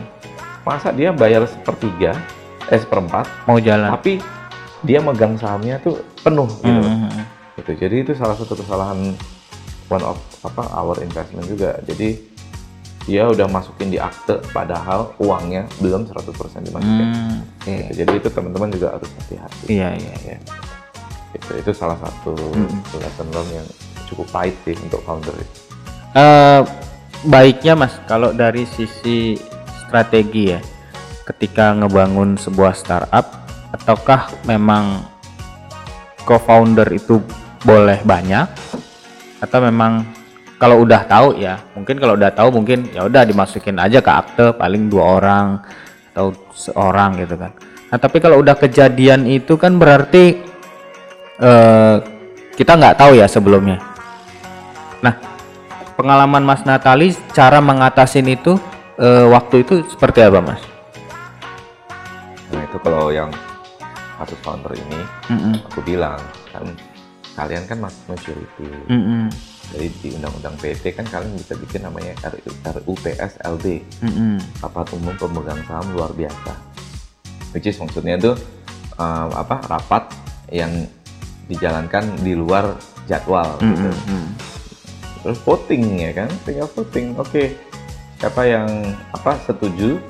Masa 0.65 0.89
dia 0.89 1.13
bayar 1.13 1.45
sepertiga 1.45 2.17
eh 2.65 2.81
seperempat, 2.81 3.29
mau 3.45 3.61
jalan 3.61 3.93
tapi 3.93 4.17
dia 4.81 4.97
megang 4.97 5.37
sahamnya 5.37 5.77
tuh 5.77 6.01
penuh 6.25 6.49
gitu. 6.65 6.81
Mm-mm. 6.81 7.21
Gitu. 7.61 7.71
Jadi 7.85 7.95
itu 8.01 8.11
salah 8.17 8.33
satu 8.33 8.57
kesalahan 8.57 9.13
one 9.87 10.01
of 10.01 10.17
apa 10.41 10.65
our 10.73 10.97
investment 11.05 11.45
juga. 11.45 11.77
Jadi 11.85 12.17
dia 13.05 13.29
udah 13.29 13.45
masukin 13.45 13.93
di 13.93 14.01
akte 14.01 14.41
padahal 14.49 15.13
uangnya 15.21 15.69
belum 15.77 16.09
100% 16.09 16.33
dimasukin. 16.65 17.05
Hmm, 17.13 17.37
oke 17.61 17.69
Gitu. 17.69 17.91
Jadi 18.01 18.11
itu 18.17 18.29
teman-teman 18.33 18.69
juga 18.73 18.97
harus 18.97 19.09
hati-hati. 19.21 19.65
iya 19.69 19.93
iya 19.93 20.13
Ya. 20.25 20.37
Itu, 21.37 21.51
itu 21.61 21.71
salah 21.77 22.01
satu 22.01 22.33
Mm-mm. 22.33 22.81
lesson 22.97 23.27
learn 23.29 23.49
yang 23.53 23.67
cukup 24.09 24.25
pahit 24.33 24.57
sih 24.65 24.73
untuk 24.81 25.05
founder 25.05 25.35
itu. 25.37 25.55
Eh, 26.17 26.61
baiknya 27.29 27.77
mas 27.77 27.93
kalau 28.09 28.33
dari 28.33 28.65
sisi 28.65 29.37
strategi 29.95 30.51
ya? 30.51 30.59
Ketika 31.23 31.71
ngebangun 31.71 32.35
sebuah 32.35 32.75
startup 32.75 33.47
ataukah 33.71 34.27
memang 34.43 35.07
co-founder 36.27 36.91
itu 36.91 37.23
boleh 37.63 38.03
banyak? 38.03 38.43
Atau 39.39 39.63
memang 39.63 40.03
kalau 40.59 40.83
udah 40.83 41.07
tahu 41.07 41.39
ya 41.39 41.63
mungkin 41.79 41.95
kalau 41.95 42.19
udah 42.19 42.31
tahu 42.35 42.51
mungkin 42.51 42.91
ya 42.91 43.07
udah 43.07 43.23
dimasukin 43.23 43.79
aja 43.79 44.03
ke 44.03 44.11
akte 44.11 44.51
paling 44.59 44.91
dua 44.91 45.15
orang 45.15 45.63
atau 46.11 46.35
seorang 46.51 47.23
gitu 47.23 47.39
kan. 47.39 47.55
Nah 47.87 47.95
tapi 47.95 48.19
kalau 48.19 48.43
udah 48.43 48.59
kejadian 48.59 49.23
itu 49.31 49.55
kan 49.55 49.79
berarti 49.79 50.43
eh, 51.39 51.95
kita 52.59 52.71
nggak 52.75 52.99
tahu 52.99 53.15
ya 53.15 53.31
sebelumnya. 53.31 53.79
Nah 54.99 55.15
pengalaman 55.95 56.43
Mas 56.43 56.67
Natali 56.67 57.15
cara 57.31 57.63
mengatasin 57.63 58.27
itu 58.27 58.59
eh, 58.99 59.25
waktu 59.27 59.63
itu 59.63 59.83
seperti 59.91 60.23
apa 60.23 60.39
Mas? 60.39 60.61
Nah 62.51 62.61
itu 62.63 62.77
kalau 62.79 63.11
yang 63.11 63.31
kasus 64.15 64.39
founder 64.39 64.71
ini, 64.71 65.01
Mm-mm. 65.27 65.53
aku 65.67 65.83
bilang 65.83 66.19
kan 66.55 66.63
kalian 67.35 67.67
kan 67.67 67.77
masih 67.83 68.03
maturity. 68.07 68.67
Mm-mm. 68.87 69.27
Jadi 69.75 69.87
di 69.99 70.09
undang-undang 70.15 70.55
PT 70.61 70.95
kan 70.95 71.03
kalian 71.09 71.35
bisa 71.35 71.57
bikin 71.57 71.83
namanya 71.83 72.15
RU, 72.31 72.51
RUPS 72.63 73.43
LD, 73.43 73.83
Mm-mm. 74.05 74.39
rapat 74.63 74.87
umum 74.95 75.15
pemegang 75.19 75.59
saham 75.67 75.87
luar 75.91 76.15
biasa. 76.15 76.53
Which 77.51 77.67
is 77.67 77.75
maksudnya 77.79 78.15
itu 78.15 78.31
um, 78.95 79.29
apa 79.35 79.59
rapat 79.67 80.11
yang 80.53 80.71
dijalankan 81.51 82.23
di 82.23 82.37
luar 82.37 82.77
jadwal 83.09 83.59
gitu. 83.59 83.89
Mm-mm. 83.91 84.25
Terus 85.25 85.39
voting 85.41 85.83
ya 86.05 86.11
kan, 86.13 86.29
tinggal 86.45 86.69
voting. 86.69 87.17
Oke, 87.17 87.57
siapa 88.25 88.41
yang 88.41 88.65
apa 89.13 89.37
setuju 89.45 90.01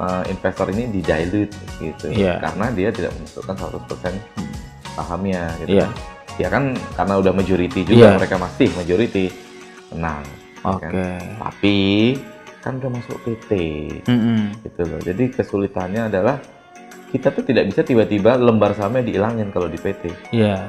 uh, 0.00 0.24
investor 0.32 0.72
ini 0.72 0.88
di 0.88 1.04
dilute 1.04 1.52
gitu. 1.76 2.08
Iya. 2.08 2.40
Karena 2.40 2.72
dia 2.72 2.88
tidak 2.88 3.12
memasukkan 3.20 3.52
100% 3.84 4.16
sahamnya 4.96 5.52
gitu. 5.60 5.76
Iya. 5.76 5.86
Ya 6.40 6.48
kan 6.48 6.72
karena 6.96 7.20
udah 7.20 7.36
majority 7.36 7.84
juga 7.84 8.08
Iya. 8.08 8.16
mereka 8.16 8.40
masih 8.40 8.72
majority 8.72 9.28
menang. 9.92 10.24
ya 10.24 10.72
Oke. 10.72 10.88
kan? 10.88 10.92
Tapi 11.36 11.76
kan 12.64 12.72
udah 12.80 12.90
masuk 12.96 13.16
PT 13.28 13.50
Mm-mm. 14.08 14.40
gitu 14.64 14.82
loh. 14.88 15.00
Jadi 15.04 15.24
kesulitannya 15.28 16.08
adalah 16.08 16.40
kita 17.12 17.28
tuh 17.28 17.44
tidak 17.44 17.68
bisa 17.68 17.84
tiba-tiba 17.84 18.40
lembar 18.40 18.72
sahamnya 18.72 19.04
dihilangin 19.04 19.52
kalau 19.52 19.68
di 19.68 19.76
PT 19.76 20.32
Iya. 20.32 20.64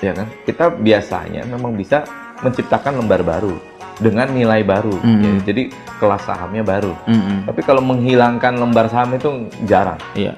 ya 0.00 0.12
kan 0.16 0.28
kita 0.48 0.72
biasanya 0.72 1.44
memang 1.44 1.76
bisa 1.76 2.04
menciptakan 2.40 2.96
lembar 2.96 3.20
baru 3.20 3.56
dengan 3.96 4.28
nilai 4.28 4.60
baru 4.60 4.92
Mm. 4.98 5.18
ya. 5.18 5.32
jadi 5.46 5.62
kelas 5.96 6.22
sahamnya 6.22 6.60
baru 6.60 6.92
Mm-mm. 7.04 7.44
tapi 7.44 7.60
kalau 7.62 7.80
menghilangkan 7.80 8.52
lembar 8.54 8.86
saham 8.86 9.12
itu 9.12 9.28
jarang 9.64 9.96
Iya. 10.12 10.36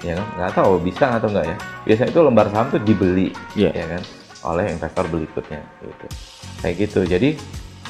ya 0.00 0.12
kan 0.14 0.26
nggak 0.36 0.52
tahu 0.52 0.78
bisa 0.78 1.06
atau 1.12 1.26
enggak 1.26 1.46
ya 1.46 1.56
biasanya 1.82 2.10
itu 2.10 2.20
lembar 2.20 2.46
saham 2.48 2.66
tuh 2.68 2.78
dibeli 2.78 3.34
Iya. 3.52 3.70
ya 3.72 3.86
kan 3.88 4.02
oleh 4.44 4.64
investor 4.68 5.04
berikutnya 5.04 5.62
gitu 5.80 6.06
kayak 6.58 6.74
gitu 6.80 7.00
jadi 7.04 7.30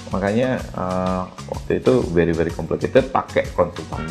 makanya 0.08 0.48
eh, 0.56 1.20
waktu 1.46 1.72
itu 1.78 1.92
very 2.10 2.32
very 2.32 2.50
complicated 2.50 3.08
pakai 3.08 3.48
konsultan 3.50 4.04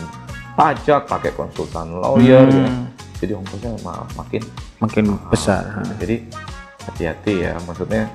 pajak 0.52 1.06
pakai 1.06 1.32
konsultan 1.32 1.96
lawyer 1.96 2.46
ya. 2.46 2.66
Hmm. 2.68 2.86
jadi 3.18 3.34
ongkosnya 3.36 3.74
ma- 3.82 4.06
makin 4.16 4.42
Makin 4.78 5.04
mahal. 5.08 5.30
besar. 5.30 5.62
Jadi 5.96 6.26
hati-hati 6.82 7.34
ya 7.40 7.54
maksudnya 7.62 8.10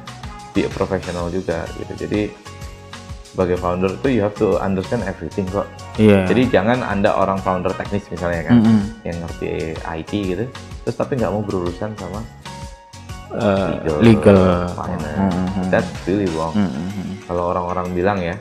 be 0.57 0.65
a 0.65 0.71
professional 0.71 1.29
juga 1.29 1.69
gitu 1.77 1.93
jadi 2.01 2.33
sebagai 3.27 3.61
founder 3.61 3.93
itu 3.93 4.09
you 4.11 4.23
have 4.23 4.33
to 4.33 4.57
understand 4.59 5.05
everything 5.05 5.45
kok 5.47 5.69
Iya. 5.97 6.25
jadi 6.25 6.43
jangan 6.51 6.81
anda 6.83 7.13
orang 7.13 7.37
founder 7.39 7.69
teknis 7.71 8.09
misalnya 8.09 8.41
kan 8.43 8.57
Mm-mm. 8.59 8.81
yang 9.03 9.17
ngerti 9.19 9.49
IT 9.77 10.13
gitu 10.13 10.45
terus 10.83 10.97
tapi 10.97 11.15
nggak 11.15 11.29
mau 11.31 11.41
berurusan 11.41 11.93
sama 11.95 12.21
Eh, 13.27 13.73
legal. 14.01 14.71
finance 14.73 15.35
Mm-mm. 15.35 15.67
that's 15.69 15.91
really 16.05 16.31
wrong 16.33 16.55
Mm-mm. 16.55 17.21
kalau 17.27 17.51
orang-orang 17.51 17.93
bilang 17.93 18.17
ya 18.17 18.37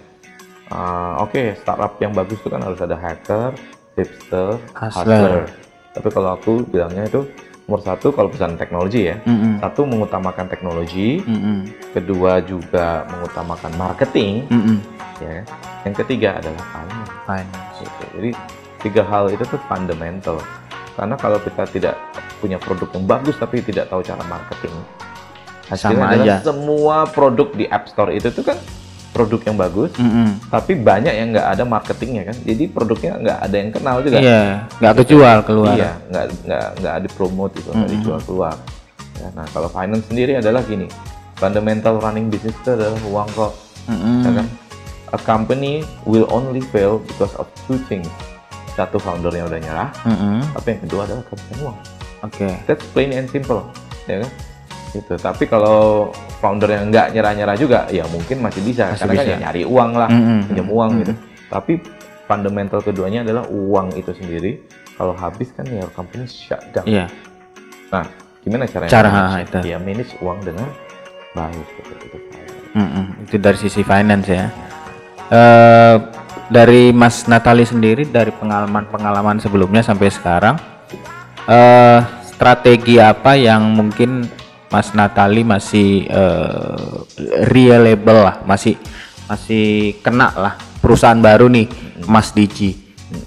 uh, 0.70 1.20
oke 1.20 1.36
startup 1.58 1.98
yang 1.98 2.14
bagus 2.14 2.38
itu 2.38 2.48
kan 2.48 2.62
harus 2.62 2.80
ada 2.80 2.96
hacker 2.96 3.52
hipster 3.96 4.56
Hustler. 4.72 5.50
tapi 5.92 6.08
kalau 6.10 6.38
aku 6.38 6.64
bilangnya 6.66 7.04
itu 7.04 7.28
nomor 7.66 7.82
satu 7.82 8.14
kalau 8.14 8.30
perusahaan 8.30 8.54
teknologi 8.54 9.10
ya 9.10 9.18
Mm-mm. 9.26 9.58
satu 9.58 9.90
mengutamakan 9.90 10.46
teknologi 10.46 11.26
Mm-mm. 11.26 11.66
kedua 11.98 12.38
juga 12.40 13.10
mengutamakan 13.10 13.74
marketing 13.74 14.46
Mm-mm. 14.54 14.78
ya 15.18 15.42
yang 15.82 15.96
ketiga 15.98 16.38
adalah 16.38 16.62
finance 16.70 17.12
Finance. 17.26 17.76
gitu. 17.82 18.04
jadi 18.14 18.30
tiga 18.86 19.02
hal 19.02 19.34
itu 19.34 19.42
tuh 19.50 19.58
fundamental 19.66 20.38
karena 20.94 21.16
kalau 21.18 21.42
kita 21.42 21.64
tidak 21.66 21.96
punya 22.38 22.62
produk 22.62 22.86
yang 22.94 23.06
bagus 23.10 23.34
tapi 23.36 23.66
tidak 23.66 23.90
tahu 23.90 24.06
cara 24.06 24.22
marketing 24.30 24.76
hasilnya 25.66 25.98
Sama 25.98 26.14
adalah 26.14 26.26
aja. 26.38 26.46
semua 26.46 26.98
produk 27.10 27.50
di 27.50 27.66
App 27.66 27.90
Store 27.90 28.14
itu 28.14 28.30
tuh 28.30 28.46
kan 28.46 28.58
produk 29.16 29.40
yang 29.42 29.56
bagus 29.56 29.96
Mm-mm. 29.96 30.36
tapi 30.52 30.76
banyak 30.76 31.14
yang 31.16 31.32
nggak 31.32 31.48
ada 31.50 31.64
marketingnya 31.64 32.28
kan 32.28 32.38
jadi 32.44 32.64
produknya 32.68 33.12
nggak 33.18 33.40
ada 33.40 33.56
yang 33.56 33.70
kenal 33.72 33.96
juga 34.00 34.18
Iya. 34.20 34.44
Nggak 34.76 34.94
kejual 35.00 35.38
keluar. 35.42 35.74
iya 35.74 35.92
nggak 36.06 36.26
nggak 36.44 36.66
nggak 36.78 36.94
ada 36.94 37.08
promote 37.10 37.54
itu 37.56 37.70
nggak 37.70 37.80
Mm-mm. 37.82 37.96
dijual 37.96 38.20
keluar 38.22 38.56
Ya, 39.16 39.32
nah 39.32 39.48
kalau 39.48 39.72
finance 39.72 40.04
sendiri 40.06 40.36
adalah 40.36 40.60
gini 40.62 40.92
fundamental 41.36 41.98
running 41.98 42.28
business 42.28 42.52
itu 42.54 42.70
adalah 42.70 43.00
uang 43.06 43.28
kok 43.32 43.54
Mm-mm. 43.88 44.20
ya 44.22 44.32
kan 44.36 44.48
a 45.08 45.20
company 45.22 45.74
will 46.04 46.28
only 46.30 46.60
fail 46.66 47.00
because 47.02 47.32
of 47.34 47.48
two 47.64 47.80
things 47.88 48.12
satu 48.74 49.00
foundernya 49.00 49.44
udah 49.46 49.56
nyerah 49.58 49.90
Mm-mm. 50.04 50.44
tapi 50.52 50.68
yang 50.70 50.82
kedua 50.84 51.02
adalah 51.06 51.24
kehabisan 51.26 51.58
uang 51.64 51.78
Oke. 52.22 52.48
that's 52.68 52.84
plain 52.92 53.12
and 53.12 53.28
simple 53.30 53.64
ya 54.06 54.20
kan 54.20 54.32
gitu 54.96 55.14
tapi 55.20 55.44
kalau 55.46 56.10
founder 56.40 56.72
yang 56.72 56.88
nggak 56.88 57.12
nyerah-nyerah 57.12 57.56
juga 57.56 57.80
ya 57.92 58.08
mungkin 58.08 58.40
masih 58.40 58.64
bisa 58.64 58.96
Masih 58.96 59.04
karena 59.04 59.14
kan 59.14 59.24
bisa. 59.24 59.32
ya 59.32 59.38
nyari 59.44 59.62
uang 59.64 59.92
lah 59.92 60.10
Mm-mm. 60.10 60.40
pinjam 60.48 60.68
uang 60.72 60.92
gitu 61.04 61.14
Mm-mm. 61.14 61.50
tapi 61.52 61.74
fundamental 62.26 62.80
keduanya 62.80 63.20
adalah 63.22 63.44
uang 63.46 63.94
itu 63.94 64.12
sendiri 64.12 64.64
kalau 64.96 65.12
habis 65.14 65.52
kan 65.52 65.68
ya 65.68 65.84
company 65.92 66.24
shut 66.26 66.64
down 66.72 66.88
Iya. 66.88 67.06
nah 67.92 68.08
gimana 68.42 68.64
caranya 68.66 68.90
Cara, 68.90 69.10
manage? 69.12 69.44
itu. 69.44 69.58
ya 69.68 69.78
manage 69.78 70.12
uang 70.22 70.40
dengan 70.40 70.68
baik 71.34 71.66
gitu, 71.76 71.94
gitu. 72.00 72.18
Mm-mm. 72.76 73.06
Itu 73.24 73.36
dari 73.40 73.58
sisi 73.58 73.82
finance 73.82 74.28
ya. 74.28 74.48
Eh 75.28 75.96
dari 76.48 76.92
Mas 76.92 77.26
Natali 77.26 77.66
sendiri 77.66 78.06
dari 78.06 78.30
pengalaman-pengalaman 78.30 79.42
sebelumnya 79.42 79.82
sampai 79.82 80.14
sekarang 80.14 80.56
eh 81.46 82.00
strategi 82.26 83.00
apa 83.00 83.34
yang 83.34 83.74
mungkin 83.74 84.30
Mas 84.76 84.92
Natali 84.92 85.48
masih 85.48 86.04
eh, 86.04 86.96
reliable 87.48 88.28
lah, 88.28 88.44
masih 88.44 88.76
masih 89.32 89.96
kena 90.04 90.36
lah 90.36 90.60
perusahaan 90.84 91.16
baru 91.16 91.48
nih 91.48 91.72
Mas 92.12 92.36
Diji. 92.36 92.76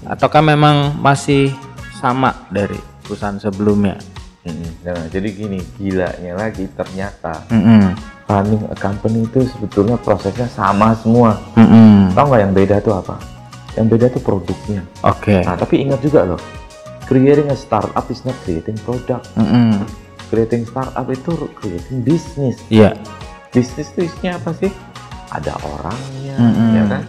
Ataukah 0.05 0.45
memang 0.45 0.93
masih 1.01 1.49
sama 1.97 2.45
dari 2.53 2.77
perusahaan 3.01 3.41
sebelumnya? 3.41 3.97
Mm-mm. 4.45 4.71
Nah, 4.85 5.09
jadi 5.09 5.27
gini 5.33 5.59
gilanya 5.75 6.37
lagi 6.37 6.69
ternyata 6.71 7.43
Mm-mm. 7.49 7.97
running 8.29 8.63
a 8.69 8.77
company 8.77 9.25
itu 9.25 9.43
sebetulnya 9.49 9.99
prosesnya 9.99 10.47
sama 10.47 10.95
semua 10.95 11.35
Mm-mm. 11.59 12.15
tahu 12.15 12.31
nggak 12.31 12.41
yang 12.47 12.53
beda 12.55 12.75
tuh 12.79 12.95
apa 12.95 13.19
yang 13.75 13.91
beda 13.91 14.07
tuh 14.07 14.23
produknya 14.23 14.79
Oke. 15.03 15.43
nah 15.43 15.59
tapi 15.59 15.83
ingat 15.83 15.99
juga 15.99 16.23
loh 16.23 16.39
creating 17.03 17.51
a 17.51 17.57
startup 17.59 18.07
is 18.07 18.23
not 18.23 18.33
creating 18.47 18.79
product 18.87 19.27
Mm-mm. 19.35 19.83
Creating 20.29 20.63
startup 20.63 21.05
itu 21.09 21.33
creating 21.57 22.01
business 22.01 22.61
Iya. 22.69 22.93
bisnis 23.49 23.89
itu 23.91 24.05
isinya 24.05 24.37
apa 24.37 24.53
sih 24.55 24.71
ada 25.29 25.53
orangnya 25.61 26.37
Mm-mm. 26.37 26.69
ya 26.73 26.83
kan 26.85 27.03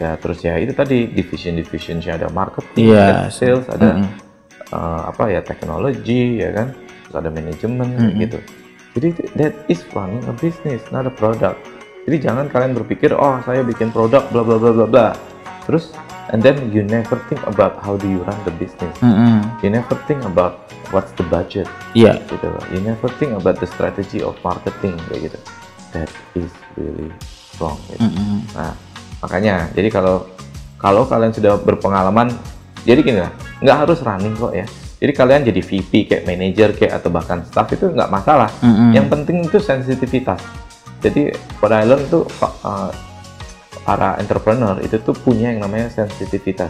ya 0.00 0.10
terus 0.16 0.38
ya 0.40 0.54
itu 0.56 0.72
tadi 0.72 1.10
division 1.10 1.58
divisionnya 1.58 2.16
ada 2.16 2.30
marketing 2.30 2.94
Iya. 2.94 3.02
ada 3.04 3.30
sales 3.30 3.66
ada 3.66 3.98
Mm-mm. 3.98 4.06
eh, 4.70 5.00
apa 5.10 5.24
ya 5.28 5.40
teknologi 5.42 6.38
ya 6.38 6.50
kan 6.54 6.72
terus 6.78 7.14
ada 7.18 7.28
manajemen 7.28 7.88
Mm-mm. 7.90 8.22
gitu 8.22 8.38
jadi 8.94 9.08
that 9.38 9.54
is 9.66 9.82
running 9.94 10.22
a 10.26 10.34
business 10.38 10.82
not 10.94 11.06
a 11.06 11.14
product 11.14 11.58
jadi 12.06 12.30
jangan 12.30 12.46
kalian 12.48 12.72
berpikir 12.74 13.10
oh 13.12 13.38
saya 13.44 13.60
bikin 13.60 13.90
produk 13.90 14.24
bla 14.30 14.42
bla 14.42 14.56
bla 14.56 14.70
bla 14.72 14.86
bla 14.86 15.06
terus 15.66 15.90
and 16.30 16.38
then 16.40 16.54
you 16.70 16.86
never 16.86 17.18
think 17.26 17.42
about 17.46 17.74
how 17.82 17.98
do 17.98 18.06
you 18.06 18.22
run 18.22 18.38
the 18.46 18.54
business. 18.54 18.94
Mm-mm. 19.02 19.42
You 19.66 19.70
never 19.74 19.98
think 20.06 20.22
about 20.22 20.69
what's 20.94 21.10
the 21.16 21.26
budget. 21.26 21.66
Iya. 21.96 22.22
gitu 22.26 22.46
loh. 22.46 22.62
You 22.70 22.82
never 22.82 23.10
think 23.18 23.34
about 23.34 23.58
the 23.58 23.66
strategy 23.66 24.22
of 24.22 24.36
marketing 24.44 24.94
kayak 25.10 25.30
gitu. 25.30 25.38
That 25.94 26.10
is 26.38 26.50
really 26.78 27.10
wrong. 27.58 27.78
Gitu. 27.90 28.02
Mm-mm. 28.02 28.46
Nah, 28.54 28.74
makanya 29.22 29.70
jadi 29.74 29.88
kalau 29.90 30.26
kalau 30.78 31.04
kalian 31.04 31.34
sudah 31.34 31.58
berpengalaman, 31.60 32.32
jadi 32.88 33.00
gini 33.04 33.20
lah, 33.20 33.32
nggak 33.60 33.78
harus 33.86 33.98
running 34.00 34.34
kok 34.38 34.54
ya. 34.54 34.66
Jadi 35.00 35.12
kalian 35.16 35.42
jadi 35.48 35.60
VP 35.64 35.92
kayak 36.12 36.24
manager 36.28 36.76
kayak 36.76 37.00
atau 37.00 37.08
bahkan 37.08 37.40
staff 37.48 37.72
itu 37.72 37.88
nggak 37.88 38.12
masalah. 38.12 38.52
Mm-mm. 38.60 38.92
Yang 38.92 39.06
penting 39.08 39.36
itu 39.48 39.58
sensitivitas. 39.60 40.40
Jadi 41.00 41.32
pada 41.56 41.80
Island 41.80 42.04
itu 42.04 42.20
uh, 42.44 42.92
para 43.84 44.20
entrepreneur 44.20 44.76
itu 44.84 45.00
tuh 45.00 45.16
punya 45.16 45.56
yang 45.56 45.64
namanya 45.64 45.88
sensitivitas. 45.88 46.68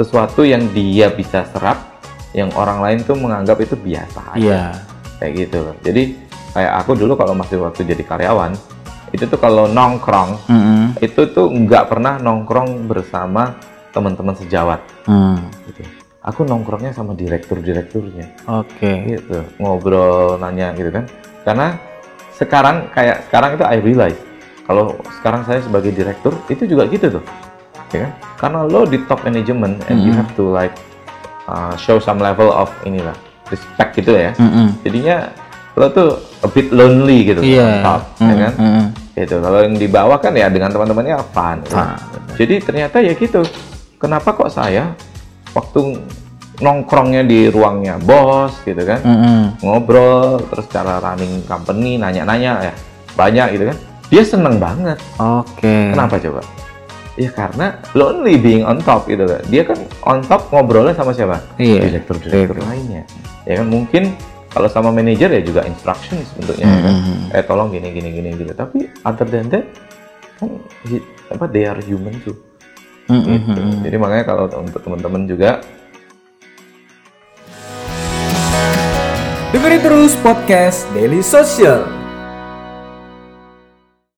Sesuatu 0.00 0.48
yang 0.48 0.72
dia 0.72 1.12
bisa 1.12 1.44
serap, 1.52 1.99
yang 2.32 2.50
orang 2.54 2.78
lain 2.78 2.98
tuh 3.02 3.14
menganggap 3.14 3.58
itu 3.58 3.74
biasa 3.74 4.20
aja 4.32 4.38
Iya. 4.38 4.62
kayak 5.18 5.32
gitu 5.36 5.58
loh. 5.60 5.74
Jadi 5.82 6.02
kayak 6.50 6.72
aku 6.80 6.90
dulu 6.94 7.12
kalau 7.14 7.34
masih 7.34 7.58
waktu 7.58 7.82
jadi 7.84 8.02
karyawan 8.02 8.54
itu 9.10 9.26
tuh 9.26 9.38
kalau 9.38 9.66
nongkrong 9.66 10.38
Mm-mm. 10.46 10.94
itu 11.02 11.26
tuh 11.30 11.50
nggak 11.50 11.90
pernah 11.90 12.14
nongkrong 12.16 12.86
bersama 12.86 13.58
teman-teman 13.90 14.38
sejawat 14.38 14.78
Mm. 15.10 15.38
gitu. 15.66 15.82
Aku 16.20 16.44
nongkrongnya 16.44 16.92
sama 16.92 17.16
direktur-direkturnya 17.16 18.46
Oke. 18.46 19.08
gitu, 19.08 19.40
ngobrol 19.56 20.36
nanya 20.36 20.70
gitu 20.76 20.92
kan. 20.92 21.08
Karena 21.42 21.74
sekarang 22.36 22.92
kayak 22.92 23.26
sekarang 23.26 23.56
itu 23.56 23.64
I 23.64 23.78
realize 23.80 24.20
kalau 24.64 24.94
sekarang 25.18 25.42
saya 25.42 25.58
sebagai 25.58 25.90
direktur 25.90 26.36
itu 26.46 26.68
juga 26.68 26.86
gitu 26.86 27.18
tuh. 27.18 27.24
Ya 27.90 28.06
kan? 28.06 28.12
Karena 28.38 28.58
lo 28.62 28.86
di 28.86 29.02
top 29.08 29.24
management 29.24 29.82
and 29.90 29.98
you 30.00 30.12
Mhm. 30.12 30.18
have 30.22 30.30
to 30.36 30.44
like 30.46 30.76
uh, 31.50 31.74
show 31.74 31.98
some 31.98 32.18
level 32.18 32.48
of 32.48 32.70
inilah 32.82 33.14
respect 33.50 33.98
gitu 33.98 34.14
ya 34.14 34.30
Mm-mm. 34.38 34.78
jadinya 34.80 35.28
lo 35.74 35.90
tuh 35.90 36.10
a 36.40 36.48
bit 36.48 36.70
lonely 36.70 37.26
gitu 37.26 37.40
Iya. 37.42 37.62
on 37.62 37.74
top, 37.82 38.02
ya 38.02 38.24
Mm-mm. 38.24 38.38
kan 38.38 38.52
Mm-mm. 38.56 38.86
gitu 39.16 39.36
kalau 39.38 39.58
yang 39.60 39.74
di 39.74 39.86
bawah 39.86 40.18
kan 40.18 40.32
ya 40.32 40.46
dengan 40.46 40.70
teman-temannya 40.70 41.16
fun, 41.30 41.56
gitu. 41.62 41.76
Jadi 42.40 42.54
ternyata 42.62 42.96
ya 42.98 43.12
gitu 43.12 43.42
kenapa 43.96 44.32
kok 44.32 44.48
saya 44.48 44.94
waktu 45.52 45.98
nongkrongnya 46.60 47.24
di 47.24 47.48
ruangnya 47.48 47.96
bos 47.98 48.52
gitu 48.62 48.84
kan 48.84 49.00
Mm-mm. 49.00 49.60
ngobrol 49.60 50.40
terus 50.46 50.68
cara 50.68 51.00
running 51.00 51.40
company 51.44 51.96
nanya-nanya 51.96 52.70
ya 52.70 52.72
banyak 53.16 53.56
gitu 53.56 53.64
kan 53.72 53.76
dia 54.10 54.22
seneng 54.22 54.60
banget 54.60 54.98
Oke. 55.16 55.92
kenapa 55.92 56.20
coba 56.20 56.40
ya 57.20 57.28
karena 57.28 57.76
lonely 57.92 58.40
being 58.40 58.64
on 58.64 58.80
top 58.80 59.04
gitu 59.04 59.28
kan 59.28 59.44
dia 59.46 59.60
kan 59.60 59.76
on 60.08 60.24
top 60.24 60.48
ngobrolnya 60.48 60.96
sama 60.96 61.12
siapa 61.12 61.36
Iya. 61.60 61.92
direktur-direktur 61.92 62.56
lainnya 62.64 63.04
ya 63.44 63.60
kan 63.60 63.68
mungkin 63.68 64.16
kalau 64.48 64.66
sama 64.66 64.88
manajer 64.88 65.28
ya 65.28 65.42
juga 65.44 65.68
instructions 65.68 66.32
bentuknya 66.32 66.64
ya 66.64 66.80
kan 66.80 66.94
Mhm. 66.96 67.36
eh 67.36 67.44
tolong 67.44 67.68
gini 67.68 67.88
gini 67.92 68.08
gini 68.10 68.28
gitu 68.34 68.52
tapi 68.56 68.88
other 69.04 69.28
than 69.28 69.52
that 69.52 69.68
kan 70.40 70.48
apa 71.28 71.44
they 71.46 71.68
are 71.68 71.78
human 71.84 72.16
too 72.24 72.32
Mm-mm. 73.06 73.26
gitu. 73.44 73.60
jadi 73.84 73.96
makanya 74.00 74.24
kalau 74.24 74.48
untuk 74.56 74.80
teman-teman 74.80 75.28
juga 75.28 75.60
Dengerin 79.50 79.82
terus 79.82 80.14
podcast 80.22 80.86
Daily 80.94 81.26
Social. 81.26 81.99